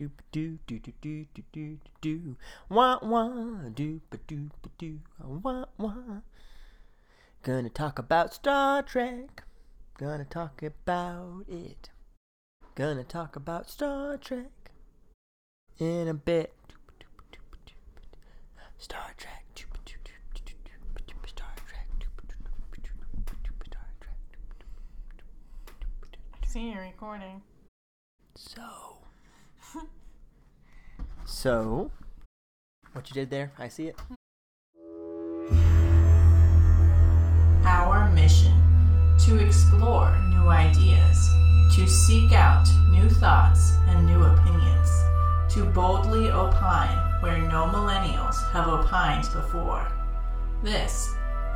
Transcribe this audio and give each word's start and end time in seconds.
Do 0.00 0.12
do 0.30 0.58
do 0.68 0.78
do 0.78 0.92
do 1.00 1.26
do 1.34 1.42
do 1.50 1.78
do 2.00 2.36
wah 2.68 3.00
wah 3.02 3.68
do 3.74 4.00
ba 4.10 4.18
do 4.28 4.48
ba 4.62 4.70
do 4.78 5.00
wah 5.18 5.64
wah. 5.76 6.20
Gonna 7.42 7.68
talk 7.68 7.98
about 7.98 8.32
Star 8.32 8.80
Trek. 8.84 9.42
Gonna 9.98 10.24
talk 10.24 10.62
about 10.62 11.46
it. 11.48 11.90
Gonna 12.76 13.02
talk 13.02 13.34
about 13.34 13.68
Star 13.68 14.16
Trek 14.18 14.70
in 15.80 16.06
a 16.06 16.14
bit. 16.14 16.54
Star 18.78 19.14
Trek. 19.16 19.42
Star 19.56 19.66
Trek. 19.96 20.22
Star 21.26 21.54
Trek. 21.58 21.88
See, 26.46 26.70
you're 26.70 26.82
recording. 26.82 27.42
So. 28.36 28.97
So. 31.28 31.90
What 32.92 33.08
you 33.10 33.14
did 33.14 33.30
there? 33.30 33.52
I 33.58 33.68
see 33.68 33.88
it. 33.88 33.96
Our 37.64 38.10
mission 38.10 38.54
to 39.26 39.38
explore 39.38 40.16
new 40.30 40.48
ideas, 40.48 41.28
to 41.76 41.86
seek 41.86 42.32
out 42.32 42.66
new 42.90 43.08
thoughts 43.10 43.72
and 43.88 44.06
new 44.06 44.22
opinions, 44.24 44.88
to 45.52 45.70
boldly 45.74 46.30
opine 46.30 47.22
where 47.22 47.38
no 47.38 47.66
millennials 47.66 48.36
have 48.52 48.68
opined 48.68 49.24
before. 49.32 49.86
This 50.62 51.08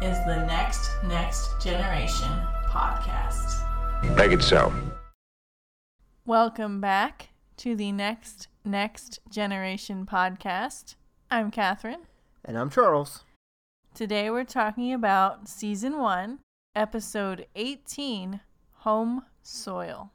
is 0.02 0.18
the 0.26 0.44
Next 0.46 0.90
Next 1.04 1.60
Generation 1.62 2.30
podcast. 2.68 3.64
Make 4.16 4.32
it 4.32 4.42
so. 4.42 4.72
Welcome 6.26 6.80
back 6.80 7.30
to 7.58 7.74
the 7.74 7.90
Next 7.92 8.48
Next 8.64 9.18
Generation 9.28 10.06
podcast. 10.06 10.94
I'm 11.32 11.50
Catherine. 11.50 12.02
And 12.44 12.56
I'm 12.56 12.70
Charles. 12.70 13.24
Today 13.92 14.30
we're 14.30 14.44
talking 14.44 14.92
about 14.92 15.48
season 15.48 15.98
1, 15.98 16.38
episode 16.76 17.46
18, 17.56 18.40
Home 18.78 19.24
Soil. 19.42 20.12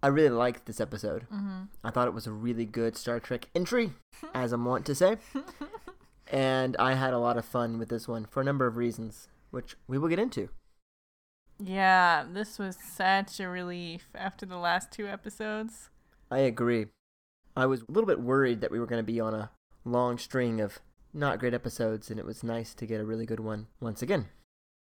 I 0.00 0.06
really 0.06 0.28
liked 0.28 0.66
this 0.66 0.80
episode. 0.80 1.22
Mm-hmm. 1.22 1.62
I 1.82 1.90
thought 1.90 2.06
it 2.06 2.14
was 2.14 2.28
a 2.28 2.32
really 2.32 2.64
good 2.64 2.96
Star 2.96 3.18
Trek 3.18 3.48
entry, 3.56 3.90
as 4.34 4.52
I'm 4.52 4.64
wont 4.64 4.86
to 4.86 4.94
say. 4.94 5.16
and 6.28 6.76
I 6.76 6.94
had 6.94 7.12
a 7.12 7.18
lot 7.18 7.36
of 7.36 7.44
fun 7.44 7.80
with 7.80 7.88
this 7.88 8.06
one 8.06 8.24
for 8.24 8.40
a 8.40 8.44
number 8.44 8.68
of 8.68 8.76
reasons, 8.76 9.26
which 9.50 9.74
we 9.88 9.98
will 9.98 10.08
get 10.08 10.20
into. 10.20 10.48
Yeah, 11.58 12.24
this 12.32 12.56
was 12.56 12.78
such 12.80 13.40
a 13.40 13.48
relief 13.48 14.10
after 14.14 14.46
the 14.46 14.58
last 14.58 14.92
two 14.92 15.08
episodes. 15.08 15.90
I 16.30 16.38
agree. 16.38 16.86
I 17.60 17.66
was 17.66 17.82
a 17.82 17.92
little 17.92 18.06
bit 18.06 18.20
worried 18.20 18.60
that 18.62 18.70
we 18.70 18.80
were 18.80 18.86
going 18.86 19.02
to 19.02 19.12
be 19.12 19.20
on 19.20 19.34
a 19.34 19.50
long 19.84 20.16
string 20.16 20.60
of 20.60 20.78
not 21.12 21.38
great 21.38 21.52
episodes, 21.52 22.10
and 22.10 22.18
it 22.18 22.24
was 22.24 22.42
nice 22.42 22.72
to 22.74 22.86
get 22.86 23.00
a 23.00 23.04
really 23.04 23.26
good 23.26 23.40
one 23.40 23.66
once 23.80 24.00
again. 24.00 24.28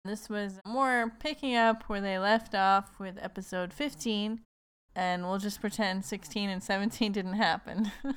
This 0.04 0.30
was 0.30 0.60
more 0.66 1.14
picking 1.20 1.56
up 1.56 1.84
where 1.84 2.02
they 2.02 2.20
left 2.20 2.54
off 2.54 3.00
with 3.00 3.18
episode 3.22 3.74
15, 3.74 4.42
and 4.96 5.24
we'll 5.24 5.38
just 5.38 5.62
pretend 5.62 6.04
16 6.04 6.50
and 6.50 6.62
17 6.62 7.12
didn't 7.12 7.34
happen. 7.34 7.92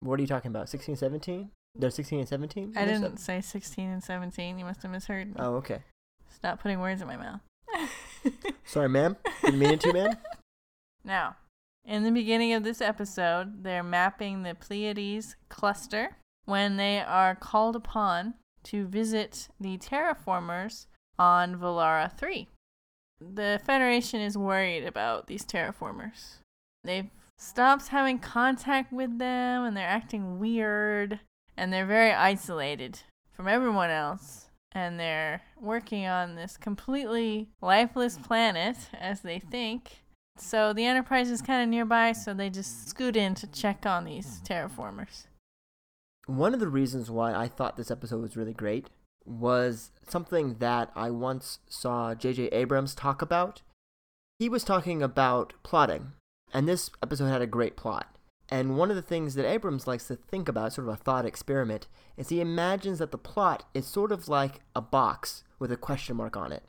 What 0.00 0.18
are 0.18 0.22
you 0.22 0.28
talking 0.28 0.50
about? 0.50 0.68
16, 0.68 0.96
17? 0.96 1.50
They're 1.74 1.90
16 1.90 2.18
and 2.18 2.28
17? 2.28 2.74
I 2.76 2.84
didn't 2.84 3.16
say 3.16 3.40
16 3.40 3.90
and 3.90 4.04
17. 4.04 4.58
You 4.58 4.64
must 4.66 4.82
have 4.82 4.92
misheard 4.92 5.28
me. 5.28 5.34
Oh, 5.38 5.54
okay. 5.54 5.80
Stop 6.32 6.60
putting 6.60 6.80
words 6.80 7.00
in 7.00 7.08
my 7.08 7.16
mouth. 7.16 7.40
Sorry, 8.66 8.90
ma'am. 8.90 9.16
Didn't 9.42 9.58
mean 9.58 9.70
it 9.70 9.80
to, 9.80 9.92
ma'am. 9.94 10.16
Now, 11.04 11.36
in 11.86 12.02
the 12.02 12.10
beginning 12.10 12.52
of 12.52 12.64
this 12.64 12.80
episode, 12.80 13.62
they're 13.62 13.82
mapping 13.82 14.42
the 14.42 14.54
Pleiades 14.54 15.36
cluster 15.48 16.16
when 16.44 16.76
they 16.76 17.00
are 17.00 17.34
called 17.34 17.76
upon 17.76 18.34
to 18.64 18.86
visit 18.86 19.48
the 19.60 19.78
terraformers 19.78 20.86
on 21.18 21.56
Velara 21.56 22.12
3. 22.18 22.48
The 23.20 23.60
Federation 23.64 24.20
is 24.20 24.36
worried 24.36 24.84
about 24.84 25.28
these 25.28 25.44
terraformers. 25.44 26.38
They've 26.84 27.10
stopped 27.38 27.88
having 27.88 28.18
contact 28.18 28.92
with 28.92 29.18
them 29.18 29.64
and 29.64 29.76
they're 29.76 29.86
acting 29.86 30.38
weird 30.38 31.20
and 31.56 31.72
they're 31.72 31.86
very 31.86 32.12
isolated 32.12 33.00
from 33.32 33.48
everyone 33.48 33.90
else. 33.90 34.42
And 34.72 35.00
they're 35.00 35.40
working 35.58 36.06
on 36.06 36.34
this 36.34 36.58
completely 36.58 37.48
lifeless 37.62 38.18
planet, 38.18 38.76
as 38.92 39.22
they 39.22 39.38
think. 39.38 40.02
So 40.38 40.72
the 40.72 40.84
Enterprise 40.84 41.30
is 41.30 41.42
kind 41.42 41.62
of 41.62 41.68
nearby, 41.68 42.12
so 42.12 42.34
they 42.34 42.50
just 42.50 42.88
scoot 42.88 43.16
in 43.16 43.34
to 43.36 43.46
check 43.46 43.86
on 43.86 44.04
these 44.04 44.40
terraformers. 44.44 45.26
One 46.26 46.54
of 46.54 46.60
the 46.60 46.68
reasons 46.68 47.10
why 47.10 47.34
I 47.34 47.48
thought 47.48 47.76
this 47.76 47.90
episode 47.90 48.20
was 48.20 48.36
really 48.36 48.52
great 48.52 48.90
was 49.24 49.90
something 50.06 50.56
that 50.58 50.90
I 50.94 51.10
once 51.10 51.60
saw 51.68 52.14
J.J. 52.14 52.46
Abrams 52.48 52.94
talk 52.94 53.22
about. 53.22 53.62
He 54.38 54.48
was 54.48 54.64
talking 54.64 55.02
about 55.02 55.54
plotting, 55.62 56.12
and 56.52 56.68
this 56.68 56.90
episode 57.02 57.26
had 57.26 57.42
a 57.42 57.46
great 57.46 57.76
plot. 57.76 58.16
And 58.48 58.76
one 58.76 58.90
of 58.90 58.96
the 58.96 59.02
things 59.02 59.34
that 59.34 59.48
Abrams 59.48 59.86
likes 59.86 60.06
to 60.06 60.16
think 60.16 60.48
about, 60.48 60.72
sort 60.72 60.88
of 60.88 60.94
a 60.94 60.96
thought 60.96 61.26
experiment, 61.26 61.88
is 62.16 62.28
he 62.28 62.40
imagines 62.40 62.98
that 63.00 63.10
the 63.10 63.18
plot 63.18 63.64
is 63.74 63.86
sort 63.86 64.12
of 64.12 64.28
like 64.28 64.60
a 64.74 64.80
box 64.80 65.42
with 65.58 65.72
a 65.72 65.76
question 65.76 66.16
mark 66.16 66.36
on 66.36 66.52
it. 66.52 66.64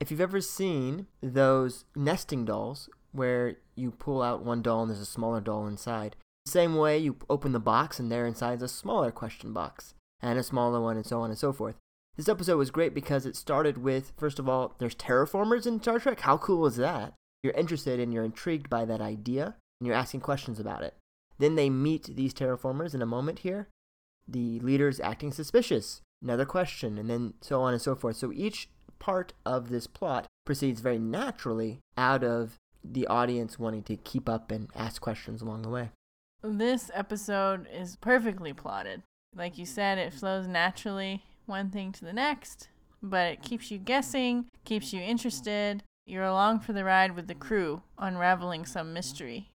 If 0.00 0.10
you've 0.10 0.20
ever 0.20 0.40
seen 0.40 1.06
those 1.22 1.84
nesting 1.94 2.46
dolls 2.46 2.88
where 3.12 3.56
you 3.74 3.90
pull 3.90 4.22
out 4.22 4.42
one 4.42 4.62
doll 4.62 4.82
and 4.82 4.90
there's 4.90 5.00
a 5.00 5.06
smaller 5.06 5.42
doll 5.42 5.66
inside, 5.66 6.16
The 6.46 6.52
same 6.52 6.74
way 6.74 6.98
you 6.98 7.16
open 7.28 7.52
the 7.52 7.60
box 7.60 8.00
and 8.00 8.10
there 8.10 8.26
inside 8.26 8.56
is 8.56 8.62
a 8.62 8.68
smaller 8.68 9.10
question 9.10 9.52
box 9.52 9.94
and 10.22 10.38
a 10.38 10.42
smaller 10.42 10.80
one 10.80 10.96
and 10.96 11.04
so 11.04 11.20
on 11.20 11.28
and 11.28 11.38
so 11.38 11.52
forth. 11.52 11.76
This 12.16 12.30
episode 12.30 12.56
was 12.56 12.70
great 12.70 12.94
because 12.94 13.26
it 13.26 13.36
started 13.36 13.78
with 13.78 14.12
first 14.16 14.38
of 14.38 14.48
all, 14.48 14.74
there's 14.78 14.94
terraformers 14.94 15.66
in 15.66 15.82
Star 15.82 15.98
Trek. 15.98 16.20
How 16.20 16.38
cool 16.38 16.66
is 16.66 16.76
that? 16.76 17.12
You're 17.42 17.52
interested 17.52 18.00
and 18.00 18.12
you're 18.12 18.24
intrigued 18.24 18.70
by 18.70 18.86
that 18.86 19.02
idea 19.02 19.56
and 19.80 19.86
you're 19.86 19.96
asking 19.96 20.20
questions 20.20 20.58
about 20.58 20.82
it. 20.82 20.94
Then 21.38 21.56
they 21.56 21.68
meet 21.70 22.16
these 22.16 22.34
terraformers 22.34 22.94
in 22.94 23.02
a 23.02 23.06
moment 23.06 23.40
here. 23.40 23.68
The 24.26 24.60
leader's 24.60 25.00
acting 25.00 25.32
suspicious. 25.32 26.00
Another 26.22 26.44
question, 26.44 26.98
and 26.98 27.08
then 27.08 27.32
so 27.40 27.62
on 27.62 27.72
and 27.72 27.80
so 27.80 27.94
forth. 27.94 28.16
So 28.16 28.30
each 28.30 28.68
part 29.00 29.32
of 29.44 29.70
this 29.70 29.88
plot 29.88 30.26
proceeds 30.44 30.80
very 30.80 30.98
naturally 31.00 31.80
out 31.98 32.22
of 32.22 32.56
the 32.84 33.06
audience 33.08 33.58
wanting 33.58 33.82
to 33.82 33.96
keep 33.96 34.28
up 34.28 34.52
and 34.52 34.68
ask 34.76 35.02
questions 35.02 35.42
along 35.42 35.62
the 35.62 35.68
way. 35.68 35.90
This 36.42 36.90
episode 36.94 37.66
is 37.72 37.96
perfectly 37.96 38.52
plotted. 38.52 39.02
Like 39.34 39.58
you 39.58 39.66
said, 39.66 39.98
it 39.98 40.14
flows 40.14 40.46
naturally, 40.46 41.24
one 41.46 41.70
thing 41.70 41.92
to 41.92 42.04
the 42.04 42.12
next, 42.12 42.68
but 43.02 43.32
it 43.32 43.42
keeps 43.42 43.70
you 43.70 43.78
guessing, 43.78 44.46
keeps 44.64 44.92
you 44.92 45.00
interested. 45.00 45.82
You're 46.06 46.24
along 46.24 46.60
for 46.60 46.72
the 46.72 46.84
ride 46.84 47.14
with 47.14 47.26
the 47.26 47.34
crew, 47.34 47.82
unraveling 47.98 48.64
some 48.64 48.92
mystery. 48.92 49.50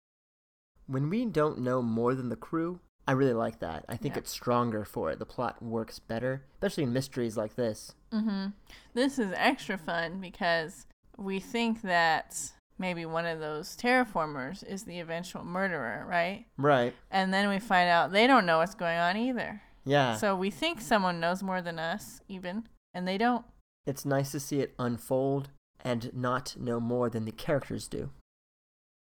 When 0.87 1.09
we 1.09 1.25
don't 1.25 1.59
know 1.59 1.81
more 1.81 2.13
than 2.13 2.29
the 2.29 2.35
crew, 2.35 2.79
I 3.07 3.11
really 3.11 3.33
like 3.33 3.59
that. 3.59 3.85
I 3.87 3.97
think 3.97 4.15
Yeah. 4.15 4.19
it's 4.19 4.31
stronger 4.31 4.83
for 4.83 5.11
it. 5.11 5.19
The 5.19 5.25
plot 5.25 5.61
works 5.61 5.99
better, 5.99 6.43
especially 6.53 6.83
in 6.83 6.93
mysteries 6.93 7.37
like 7.37 7.55
this. 7.55 7.93
hmm 8.11 8.47
This 8.93 9.19
is 9.19 9.31
extra 9.35 9.77
fun 9.77 10.19
because 10.19 10.87
we 11.17 11.39
think 11.39 11.81
that 11.83 12.51
maybe 12.77 13.05
one 13.05 13.25
of 13.25 13.39
those 13.39 13.77
terraformers 13.77 14.63
is 14.67 14.83
the 14.83 14.99
eventual 14.99 15.43
murderer, 15.45 16.05
right? 16.07 16.45
Right. 16.57 16.93
And 17.11 17.33
then 17.33 17.47
we 17.49 17.59
find 17.59 17.89
out 17.89 18.11
they 18.11 18.25
don't 18.27 18.45
know 18.45 18.57
what's 18.57 18.75
going 18.75 18.97
on 18.97 19.15
either. 19.17 19.61
Yeah. 19.85 20.15
So 20.17 20.35
we 20.35 20.49
think 20.49 20.81
someone 20.81 21.19
knows 21.19 21.43
more 21.43 21.61
than 21.61 21.77
us, 21.79 22.21
even, 22.27 22.67
and 22.93 23.07
they 23.07 23.17
don't. 23.17 23.45
it's 23.85 24.03
nice 24.03 24.31
to 24.31 24.39
see 24.39 24.61
it 24.61 24.73
unfold 24.79 25.51
and 25.83 26.11
not 26.11 26.57
know 26.57 26.79
more 26.79 27.07
than 27.07 27.25
the 27.25 27.31
characters 27.31 27.87
do. 27.87 28.09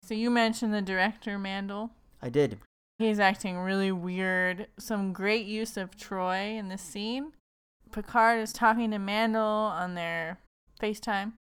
So 0.02 0.12
you 0.12 0.30
mentioned 0.30 0.74
the 0.74 0.82
director, 0.82 1.38
Mandel. 1.38 1.92
I 2.20 2.28
did. 2.28 2.58
He's 2.98 3.20
acting 3.20 3.58
really 3.58 3.92
weird. 3.92 4.68
Some 4.78 5.12
great 5.12 5.46
use 5.46 5.76
of 5.76 5.96
Troi 5.96 6.56
in 6.56 6.68
this 6.68 6.82
scene. 6.82 7.32
Picard 7.92 8.40
is 8.40 8.52
talking 8.52 8.90
to 8.90 8.98
Mandel 8.98 9.42
on 9.42 9.94
their 9.94 10.40
FaceTime. 10.80 11.32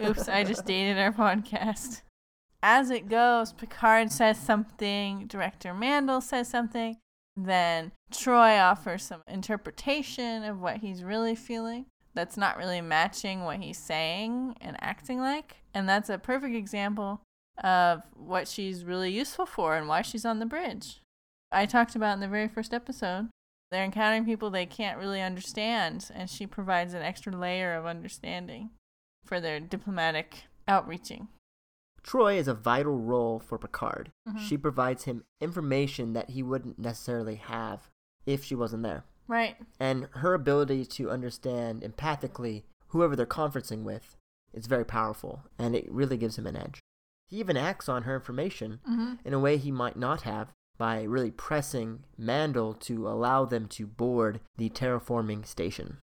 Oops, 0.00 0.28
I 0.28 0.44
just 0.44 0.64
dated 0.66 0.98
our 0.98 1.12
podcast. 1.12 2.02
As 2.62 2.90
it 2.90 3.08
goes, 3.08 3.52
Picard 3.52 4.10
says 4.12 4.38
something, 4.38 5.26
director 5.26 5.72
Mandel 5.72 6.20
says 6.20 6.48
something, 6.48 6.98
then 7.36 7.92
Troi 8.12 8.60
offers 8.60 9.04
some 9.04 9.22
interpretation 9.28 10.42
of 10.42 10.60
what 10.60 10.78
he's 10.78 11.02
really 11.02 11.34
feeling 11.34 11.86
that's 12.14 12.36
not 12.36 12.56
really 12.56 12.80
matching 12.80 13.44
what 13.44 13.60
he's 13.60 13.78
saying 13.78 14.56
and 14.60 14.76
acting 14.80 15.20
like. 15.20 15.58
And 15.72 15.88
that's 15.88 16.10
a 16.10 16.18
perfect 16.18 16.56
example 16.56 17.20
of 17.62 18.02
what 18.14 18.48
she's 18.48 18.84
really 18.84 19.12
useful 19.12 19.46
for 19.46 19.76
and 19.76 19.88
why 19.88 20.02
she's 20.02 20.24
on 20.24 20.38
the 20.38 20.46
bridge. 20.46 21.00
I 21.50 21.66
talked 21.66 21.96
about 21.96 22.14
in 22.14 22.20
the 22.20 22.28
very 22.28 22.48
first 22.48 22.74
episode. 22.74 23.28
They're 23.70 23.84
encountering 23.84 24.24
people 24.24 24.50
they 24.50 24.66
can't 24.66 24.98
really 24.98 25.20
understand, 25.20 26.10
and 26.14 26.30
she 26.30 26.46
provides 26.46 26.94
an 26.94 27.02
extra 27.02 27.32
layer 27.36 27.74
of 27.74 27.86
understanding 27.86 28.70
for 29.24 29.40
their 29.40 29.60
diplomatic 29.60 30.44
outreaching. 30.66 31.28
Troi 32.02 32.36
is 32.36 32.48
a 32.48 32.54
vital 32.54 32.98
role 32.98 33.38
for 33.38 33.58
Picard. 33.58 34.10
Mhm. 34.26 34.38
She 34.38 34.56
provides 34.56 35.04
him 35.04 35.24
information 35.40 36.14
that 36.14 36.30
he 36.30 36.42
wouldn't 36.42 36.78
necessarily 36.78 37.34
have 37.34 37.90
if 38.24 38.44
she 38.44 38.54
wasn't 38.54 38.84
there. 38.84 39.04
Right. 39.26 39.56
And 39.78 40.08
her 40.12 40.32
ability 40.32 40.86
to 40.86 41.10
understand 41.10 41.82
empathically 41.82 42.62
whoever 42.88 43.14
they're 43.14 43.26
conferencing 43.26 43.82
with 43.82 44.16
is 44.54 44.66
very 44.66 44.84
powerful, 44.84 45.42
and 45.58 45.76
it 45.76 45.90
really 45.90 46.16
gives 46.16 46.38
him 46.38 46.46
an 46.46 46.56
edge. 46.56 46.80
He 47.28 47.38
even 47.38 47.56
acts 47.56 47.88
on 47.88 48.02
her 48.04 48.14
information 48.14 48.80
hmm 48.84 49.14
in 49.24 49.34
a 49.34 49.38
way 49.38 49.56
he 49.56 49.70
might 49.70 49.96
not 49.96 50.22
have 50.22 50.48
by 50.78 51.02
really 51.02 51.30
pressing 51.30 52.04
Mandel 52.16 52.72
to 52.72 53.08
allow 53.08 53.44
them 53.44 53.66
to 53.68 53.86
board 53.86 54.40
the 54.56 54.70
terraforming 54.70 55.44
station. 55.46 55.98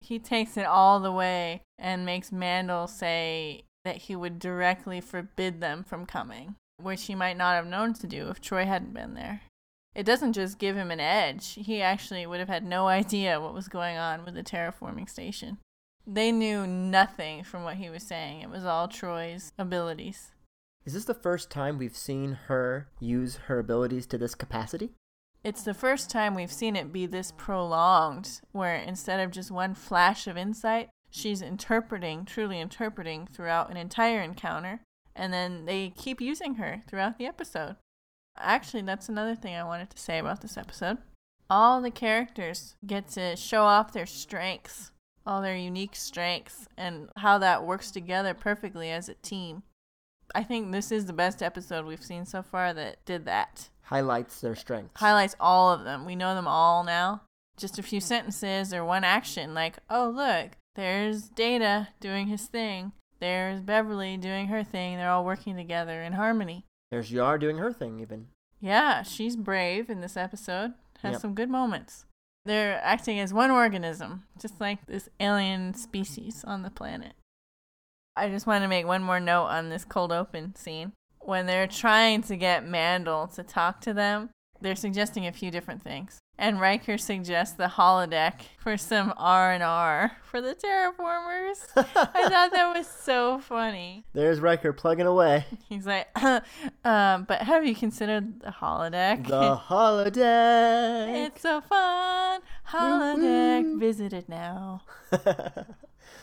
He 0.00 0.18
takes 0.18 0.56
it 0.56 0.66
all 0.66 1.00
the 1.00 1.12
way 1.12 1.62
and 1.78 2.04
makes 2.04 2.32
Mandel 2.32 2.86
say 2.88 3.64
that 3.84 3.96
he 3.96 4.16
would 4.16 4.38
directly 4.38 5.00
forbid 5.00 5.60
them 5.60 5.84
from 5.84 6.04
coming, 6.04 6.56
which 6.82 7.04
he 7.04 7.14
might 7.14 7.36
not 7.36 7.54
have 7.54 7.66
known 7.66 7.94
to 7.94 8.06
do 8.06 8.28
if 8.28 8.40
Troi 8.40 8.66
hadn't 8.66 8.92
been 8.92 9.14
there. 9.14 9.42
It 9.94 10.04
doesn't 10.04 10.34
just 10.34 10.58
give 10.58 10.76
him 10.76 10.90
an 10.90 11.00
edge, 11.00 11.54
he 11.54 11.80
actually 11.80 12.26
would 12.26 12.40
have 12.40 12.48
had 12.48 12.64
no 12.64 12.88
idea 12.88 13.40
what 13.40 13.54
was 13.54 13.68
going 13.68 13.96
on 13.96 14.24
with 14.24 14.34
the 14.34 14.42
terraforming 14.42 15.08
station. 15.08 15.58
They 16.06 16.30
knew 16.32 16.66
nothing 16.66 17.42
from 17.44 17.64
what 17.64 17.76
he 17.76 17.88
was 17.88 18.02
saying, 18.02 18.40
it 18.40 18.50
was 18.50 18.64
all 18.64 18.88
Troi's 18.88 19.52
abilities. 19.58 20.32
Is 20.84 20.94
this 20.94 21.04
the 21.04 21.14
first 21.14 21.50
time 21.50 21.76
we've 21.76 21.96
seen 21.96 22.38
her 22.46 22.88
use 22.98 23.36
her 23.46 23.58
abilities 23.58 24.06
to 24.06 24.18
this 24.18 24.34
capacity? 24.34 24.90
It's 25.44 25.62
the 25.62 25.74
first 25.74 26.10
time 26.10 26.34
we've 26.34 26.52
seen 26.52 26.76
it 26.76 26.92
be 26.92 27.06
this 27.06 27.32
prolonged, 27.36 28.40
where 28.52 28.74
instead 28.74 29.20
of 29.20 29.30
just 29.30 29.50
one 29.50 29.74
flash 29.74 30.26
of 30.26 30.36
insight, 30.36 30.88
she's 31.10 31.42
interpreting, 31.42 32.24
truly 32.24 32.60
interpreting 32.60 33.28
throughout 33.32 33.70
an 33.70 33.76
entire 33.76 34.20
encounter, 34.20 34.80
and 35.14 35.32
then 35.32 35.64
they 35.64 35.90
keep 35.96 36.20
using 36.20 36.54
her 36.54 36.82
throughout 36.88 37.18
the 37.18 37.26
episode. 37.26 37.76
Actually, 38.36 38.82
that's 38.82 39.08
another 39.08 39.34
thing 39.34 39.54
I 39.54 39.64
wanted 39.64 39.90
to 39.90 39.98
say 39.98 40.18
about 40.18 40.40
this 40.40 40.56
episode. 40.56 40.98
All 41.50 41.80
the 41.80 41.90
characters 41.90 42.76
get 42.86 43.08
to 43.10 43.36
show 43.36 43.62
off 43.62 43.92
their 43.92 44.06
strengths, 44.06 44.90
all 45.26 45.40
their 45.40 45.56
unique 45.56 45.96
strengths, 45.96 46.66
and 46.76 47.08
how 47.16 47.38
that 47.38 47.64
works 47.64 47.90
together 47.90 48.34
perfectly 48.34 48.90
as 48.90 49.08
a 49.08 49.14
team. 49.14 49.62
I 50.34 50.42
think 50.42 50.72
this 50.72 50.92
is 50.92 51.06
the 51.06 51.12
best 51.12 51.42
episode 51.42 51.86
we've 51.86 52.02
seen 52.04 52.24
so 52.24 52.42
far 52.42 52.72
that 52.74 53.04
did 53.04 53.24
that 53.26 53.68
Highlights 53.82 54.40
their 54.40 54.54
strengths. 54.54 55.00
highlights 55.00 55.34
all 55.40 55.70
of 55.72 55.84
them. 55.84 56.04
We 56.04 56.14
know 56.16 56.34
them 56.34 56.46
all 56.48 56.84
now. 56.84 57.22
Just 57.56 57.78
a 57.78 57.82
few 57.82 58.00
sentences 58.00 58.72
or 58.74 58.84
one 58.84 59.02
action, 59.04 59.54
like, 59.54 59.78
oh, 59.90 60.08
look, 60.10 60.52
there's 60.76 61.28
Data 61.30 61.88
doing 61.98 62.28
his 62.28 62.46
thing. 62.46 62.92
There's 63.20 63.60
Beverly 63.60 64.16
doing 64.16 64.46
her 64.48 64.62
thing. 64.62 64.96
They're 64.96 65.10
all 65.10 65.24
working 65.24 65.56
together 65.56 66.02
in 66.02 66.12
harmony. 66.12 66.64
There's 66.90 67.10
Yar 67.10 67.36
doing 67.38 67.58
her 67.58 67.72
thing, 67.72 67.98
even. 68.00 68.28
Yeah, 68.60 69.02
she's 69.02 69.34
brave 69.36 69.90
in 69.90 70.00
this 70.00 70.16
episode. 70.16 70.74
Has 71.02 71.12
Yep. 71.12 71.20
some 71.20 71.34
good 71.34 71.50
moments. 71.50 72.04
They're 72.44 72.80
acting 72.82 73.18
as 73.18 73.34
one 73.34 73.50
organism, 73.50 74.24
just 74.40 74.60
like 74.60 74.86
this 74.86 75.08
alien 75.18 75.74
species 75.74 76.44
on 76.44 76.62
the 76.62 76.70
planet. 76.70 77.14
I 78.18 78.28
just 78.28 78.48
want 78.48 78.64
to 78.64 78.68
make 78.68 78.84
one 78.84 79.02
more 79.04 79.20
note 79.20 79.44
on 79.44 79.68
this 79.68 79.84
cold 79.84 80.10
open 80.10 80.56
scene. 80.56 80.92
When 81.20 81.46
they're 81.46 81.68
trying 81.68 82.22
to 82.22 82.36
get 82.36 82.66
Mandel 82.66 83.28
to 83.28 83.44
talk 83.44 83.80
to 83.82 83.94
them, 83.94 84.30
they're 84.60 84.74
suggesting 84.74 85.24
a 85.26 85.32
few 85.32 85.52
different 85.52 85.82
things. 85.82 86.18
And 86.36 86.60
Riker 86.60 86.98
suggests 86.98 87.56
the 87.56 87.66
holodeck 87.66 88.40
for 88.58 88.76
some 88.76 89.14
R 89.16 89.52
and 89.52 89.62
R 89.62 90.16
for 90.22 90.40
the 90.40 90.56
terraformers. 90.56 91.58
I 91.76 92.28
thought 92.28 92.52
that 92.52 92.74
was 92.76 92.88
so 92.88 93.38
funny. 93.38 94.04
There's 94.14 94.40
Riker 94.40 94.72
plugging 94.72 95.06
away. 95.06 95.44
He's 95.68 95.86
like, 95.86 96.08
um, 96.84 97.24
but 97.28 97.42
have 97.42 97.64
you 97.64 97.76
considered 97.76 98.40
the 98.40 98.50
holodeck? 98.50 99.28
The 99.28 99.54
holiday. 99.56 101.24
It's 101.26 101.42
so 101.42 101.60
fun. 101.60 102.40
Holodeck 102.68 103.62
Woo-woo. 103.62 103.78
visited 103.78 104.28
now 104.28 104.82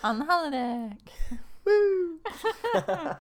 on 0.04 0.20
the 0.20 0.26
holodeck. 0.26 0.98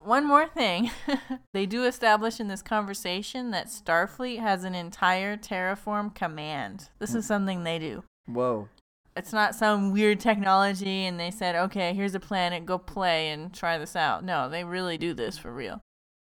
One 0.00 0.26
more 0.26 0.46
thing. 0.46 0.90
they 1.52 1.66
do 1.66 1.84
establish 1.84 2.38
in 2.38 2.48
this 2.48 2.62
conversation 2.62 3.50
that 3.50 3.66
Starfleet 3.66 4.40
has 4.40 4.62
an 4.62 4.74
entire 4.74 5.36
terraform 5.36 6.14
command. 6.14 6.90
This 6.98 7.14
is 7.14 7.26
something 7.26 7.64
they 7.64 7.78
do. 7.78 8.04
Whoa. 8.26 8.68
It's 9.16 9.32
not 9.32 9.54
some 9.54 9.92
weird 9.92 10.20
technology 10.20 11.06
and 11.06 11.18
they 11.18 11.30
said, 11.30 11.56
okay, 11.56 11.94
here's 11.94 12.14
a 12.14 12.20
planet, 12.20 12.66
go 12.66 12.78
play 12.78 13.30
and 13.30 13.52
try 13.52 13.78
this 13.78 13.96
out. 13.96 14.22
No, 14.22 14.48
they 14.48 14.62
really 14.62 14.98
do 14.98 15.14
this 15.14 15.38
for 15.38 15.52
real. 15.52 15.80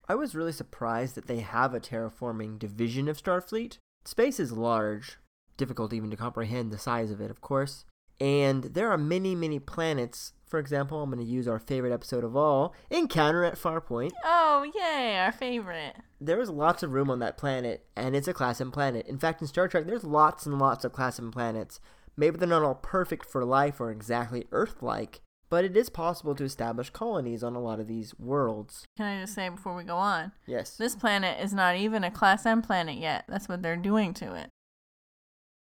I 0.08 0.16
was 0.16 0.36
really 0.36 0.52
surprised 0.52 1.16
that 1.16 1.28
they 1.28 1.40
have 1.40 1.74
a 1.74 1.80
terraforming 1.80 2.60
division 2.60 3.08
of 3.08 3.18
Starfleet. 3.18 3.78
Space 4.04 4.40
is 4.40 4.52
large, 4.52 5.18
difficult 5.56 5.94
even 5.94 6.10
to 6.12 6.18
comprehend 6.18 6.72
the 6.72 6.78
size 6.78 7.12
of 7.12 7.22
it, 7.22 7.32
of 7.32 7.40
course. 7.40 7.86
And 8.20 8.66
there 8.66 8.92
are 8.92 8.98
many, 8.98 9.36
many 9.36 9.58
planets. 9.58 10.34
For 10.52 10.60
example, 10.60 11.02
I'm 11.02 11.10
going 11.10 11.26
to 11.26 11.32
use 11.32 11.48
our 11.48 11.60
favorite 11.60 11.94
episode 11.94 12.26
of 12.26 12.36
all, 12.36 12.76
Encounter 12.90 13.46
at 13.46 13.58
Farpoint. 13.58 14.12
Oh, 14.26 14.70
yay, 14.76 15.18
our 15.18 15.32
favorite. 15.32 15.96
There 16.20 16.42
is 16.42 16.50
lots 16.50 16.84
of 16.84 16.92
room 16.92 17.10
on 17.10 17.20
that 17.20 17.38
planet, 17.38 17.86
and 17.96 18.18
it's 18.18 18.28
a 18.28 18.34
class 18.34 18.60
M 18.60 18.70
planet. 18.70 19.08
In 19.08 19.18
fact, 19.18 19.42
in 19.42 19.48
Star 19.48 19.70
Trek, 19.70 19.86
there's 19.86 20.04
lots 20.04 20.46
and 20.46 20.60
lots 20.60 20.84
of 20.84 20.92
class 20.92 21.18
M 21.20 21.32
planets. 21.32 21.80
Maybe 22.18 22.36
they're 22.36 22.50
not 22.50 22.64
all 22.64 22.76
perfect 22.76 23.28
for 23.28 23.46
life 23.46 23.80
or 23.80 23.92
exactly 23.92 24.46
Earth 24.52 24.84
like, 24.84 25.22
but 25.50 25.64
it 25.64 25.78
is 25.78 25.88
possible 25.90 26.36
to 26.36 26.44
establish 26.44 26.90
colonies 26.90 27.46
on 27.46 27.56
a 27.56 27.62
lot 27.62 27.80
of 27.80 27.88
these 27.88 28.14
worlds. 28.20 28.84
Can 28.98 29.06
I 29.06 29.22
just 29.22 29.36
say 29.36 29.48
before 29.48 29.74
we 29.74 29.86
go 29.86 29.96
on? 29.96 30.34
Yes. 30.46 30.76
This 30.76 30.98
planet 30.98 31.40
is 31.42 31.54
not 31.54 31.78
even 31.78 32.04
a 32.04 32.12
Class 32.12 32.46
M 32.46 32.62
planet 32.62 32.98
yet. 32.98 33.24
That's 33.30 33.48
what 33.48 33.62
they're 33.62 33.78
doing 33.78 34.14
to 34.16 34.36
it. 34.36 34.50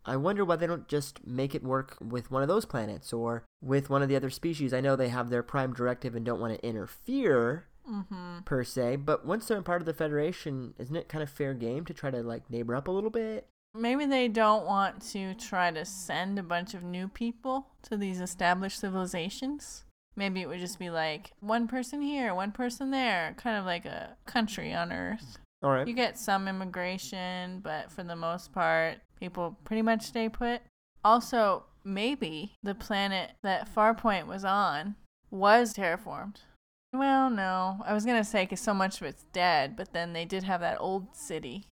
I 0.06 0.16
wonder 0.16 0.44
why 0.44 0.56
they 0.56 0.66
don't 0.66 0.88
just 0.88 1.26
make 1.26 1.54
it 1.54 1.62
work 1.62 1.96
with 2.00 2.30
one 2.30 2.42
of 2.42 2.48
those 2.48 2.64
planets 2.64 3.12
or 3.12 3.44
with 3.62 3.90
one 3.90 4.02
of 4.02 4.08
the 4.08 4.16
other 4.16 4.30
species. 4.30 4.72
I 4.72 4.80
know 4.80 4.96
they 4.96 5.08
have 5.10 5.28
their 5.30 5.42
prime 5.42 5.72
directive 5.74 6.14
and 6.14 6.24
don't 6.24 6.40
want 6.40 6.54
to 6.54 6.66
interfere 6.66 7.66
Mm-hmm. 7.90 8.40
per 8.44 8.62
se, 8.62 8.96
but 8.96 9.26
once 9.26 9.48
they're 9.48 9.62
part 9.62 9.82
of 9.82 9.86
the 9.86 9.94
Federation, 9.94 10.74
isn't 10.78 10.94
it 10.94 11.08
kind 11.08 11.22
of 11.24 11.30
fair 11.30 11.54
game 11.54 11.84
to 11.86 11.94
try 11.94 12.10
to 12.10 12.22
like 12.22 12.48
neighbor 12.48 12.76
up 12.76 12.86
a 12.86 12.90
little 12.90 13.10
bit? 13.10 13.48
Maybe 13.74 14.04
they 14.06 14.28
don't 14.28 14.64
want 14.64 15.02
to 15.10 15.34
try 15.34 15.72
to 15.72 15.84
send 15.84 16.38
a 16.38 16.42
bunch 16.44 16.74
of 16.74 16.84
new 16.84 17.08
people 17.08 17.66
to 17.84 17.96
these 17.96 18.20
established 18.20 18.78
civilizations. 18.78 19.84
Maybe 20.14 20.40
it 20.40 20.48
would 20.48 20.60
just 20.60 20.78
be 20.78 20.90
like 20.90 21.32
one 21.40 21.66
person 21.66 22.00
here, 22.00 22.32
one 22.34 22.52
person 22.52 22.90
there, 22.90 23.34
kind 23.36 23.56
of 23.58 23.64
like 23.64 23.86
a 23.86 24.16
country 24.26 24.72
on 24.72 24.92
Earth. 24.92 25.38
All 25.62 25.70
right. 25.70 25.86
You 25.86 25.94
get 25.94 26.18
some 26.18 26.48
immigration, 26.48 27.60
but 27.60 27.90
for 27.92 28.02
the 28.02 28.16
most 28.16 28.52
part, 28.52 28.98
people 29.18 29.58
pretty 29.64 29.82
much 29.82 30.02
stay 30.02 30.28
put. 30.28 30.62
Also, 31.04 31.64
maybe 31.84 32.52
the 32.62 32.74
planet 32.74 33.32
that 33.42 33.72
Farpoint 33.72 34.26
was 34.26 34.44
on 34.44 34.96
was 35.30 35.74
terraformed. 35.74 36.36
Well, 36.92 37.30
no. 37.30 37.82
I 37.86 37.94
was 37.94 38.04
going 38.04 38.18
to 38.18 38.28
say 38.28 38.44
because 38.44 38.60
so 38.60 38.74
much 38.74 39.00
of 39.00 39.06
it's 39.06 39.24
dead, 39.32 39.76
but 39.76 39.92
then 39.92 40.12
they 40.12 40.24
did 40.24 40.44
have 40.44 40.60
that 40.60 40.80
old 40.80 41.14
city. 41.14 41.66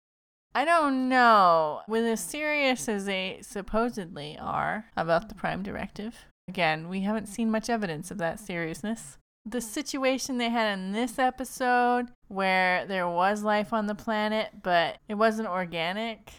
I 0.54 0.66
don't 0.66 1.10
know. 1.10 1.82
With 1.88 2.06
as 2.06 2.20
serious 2.20 2.88
as 2.90 3.06
they 3.06 3.40
supposedly 3.42 4.38
are 4.40 4.86
about 4.96 5.30
the 5.30 5.36
Prime 5.36 5.64
Directive, 5.64 6.26
again, 6.48 6.90
we 6.90 7.02
haven't 7.02 7.28
seen 7.28 7.52
much 7.52 7.70
evidence 7.70 8.12
of 8.12 8.18
that 8.20 8.40
seriousness. 8.40 9.18
The 9.46 9.62
situation 9.62 10.38
they 10.38 10.50
had 10.50 10.78
in 10.78 10.92
this 10.92 11.18
episode, 11.18 12.08
where 12.28 12.86
there 12.86 13.08
was 13.08 13.44
life 13.44 13.74
on 13.74 13.88
the 13.88 13.96
planet, 13.96 14.50
but 14.64 14.98
it 15.08 15.16
wasn't 15.16 15.48
organic, 15.48 16.32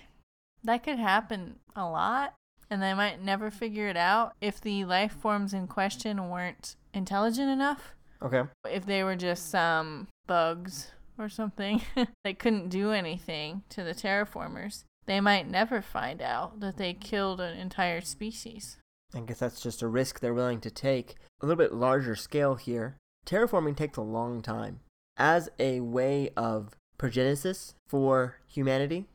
that 0.65 0.83
could 0.83 0.99
happen 0.99 1.57
a 1.77 1.89
lot, 1.89 2.35
and 2.71 2.83
they 2.83 2.95
might 2.95 3.23
never 3.23 3.51
figure 3.51 3.89
it 3.89 3.97
out 3.97 4.33
if 4.41 4.61
the 4.61 4.85
life 4.85 5.13
forms 5.13 5.55
in 5.55 5.67
question 5.67 6.29
weren't 6.29 6.77
intelligent 6.93 7.49
enough 7.51 7.95
Okay. 8.21 8.43
if 8.71 8.85
they 8.85 9.03
were 9.05 9.17
just 9.17 9.51
some 9.51 10.09
bugs 10.27 10.93
or 11.19 11.29
something 11.29 11.83
that 12.25 12.39
couldn't 12.39 12.69
do 12.69 12.91
anything 12.93 13.63
to 13.71 13.83
the 13.85 13.95
terraformers, 13.95 14.85
they 15.07 15.21
might 15.21 15.49
never 15.49 15.81
find 15.81 16.21
out 16.21 16.61
that 16.61 16.77
they 16.77 16.93
killed 16.93 17.41
an 17.41 17.57
entire 17.57 18.01
species. 18.01 18.77
I 19.15 19.21
guess 19.21 19.39
that's 19.39 19.61
just 19.63 19.81
a 19.81 19.89
risk 19.89 20.21
they're 20.21 20.35
willing 20.35 20.61
to 20.61 20.71
take. 20.71 21.15
A 21.41 21.47
little 21.47 21.57
bit 21.57 21.73
larger 21.73 22.15
scale 22.15 22.57
here. 22.57 22.97
Terraforming 23.25 23.75
takes 23.77 23.97
a 23.97 24.03
long 24.03 24.43
time. 24.43 24.81
As 25.19 25.51
a 25.59 25.81
way 25.81 26.31
of 26.37 26.77
progenesis 26.97 27.75
for 27.89 28.37
humanity, 28.47 29.07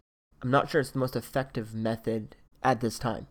I'm 0.42 0.52
not 0.52 0.70
sure 0.70 0.82
it's 0.82 0.92
the 0.92 1.00
most 1.00 1.16
effective 1.16 1.74
method 1.74 2.36
at 2.62 2.82
this 2.82 3.00
time. 3.00 3.28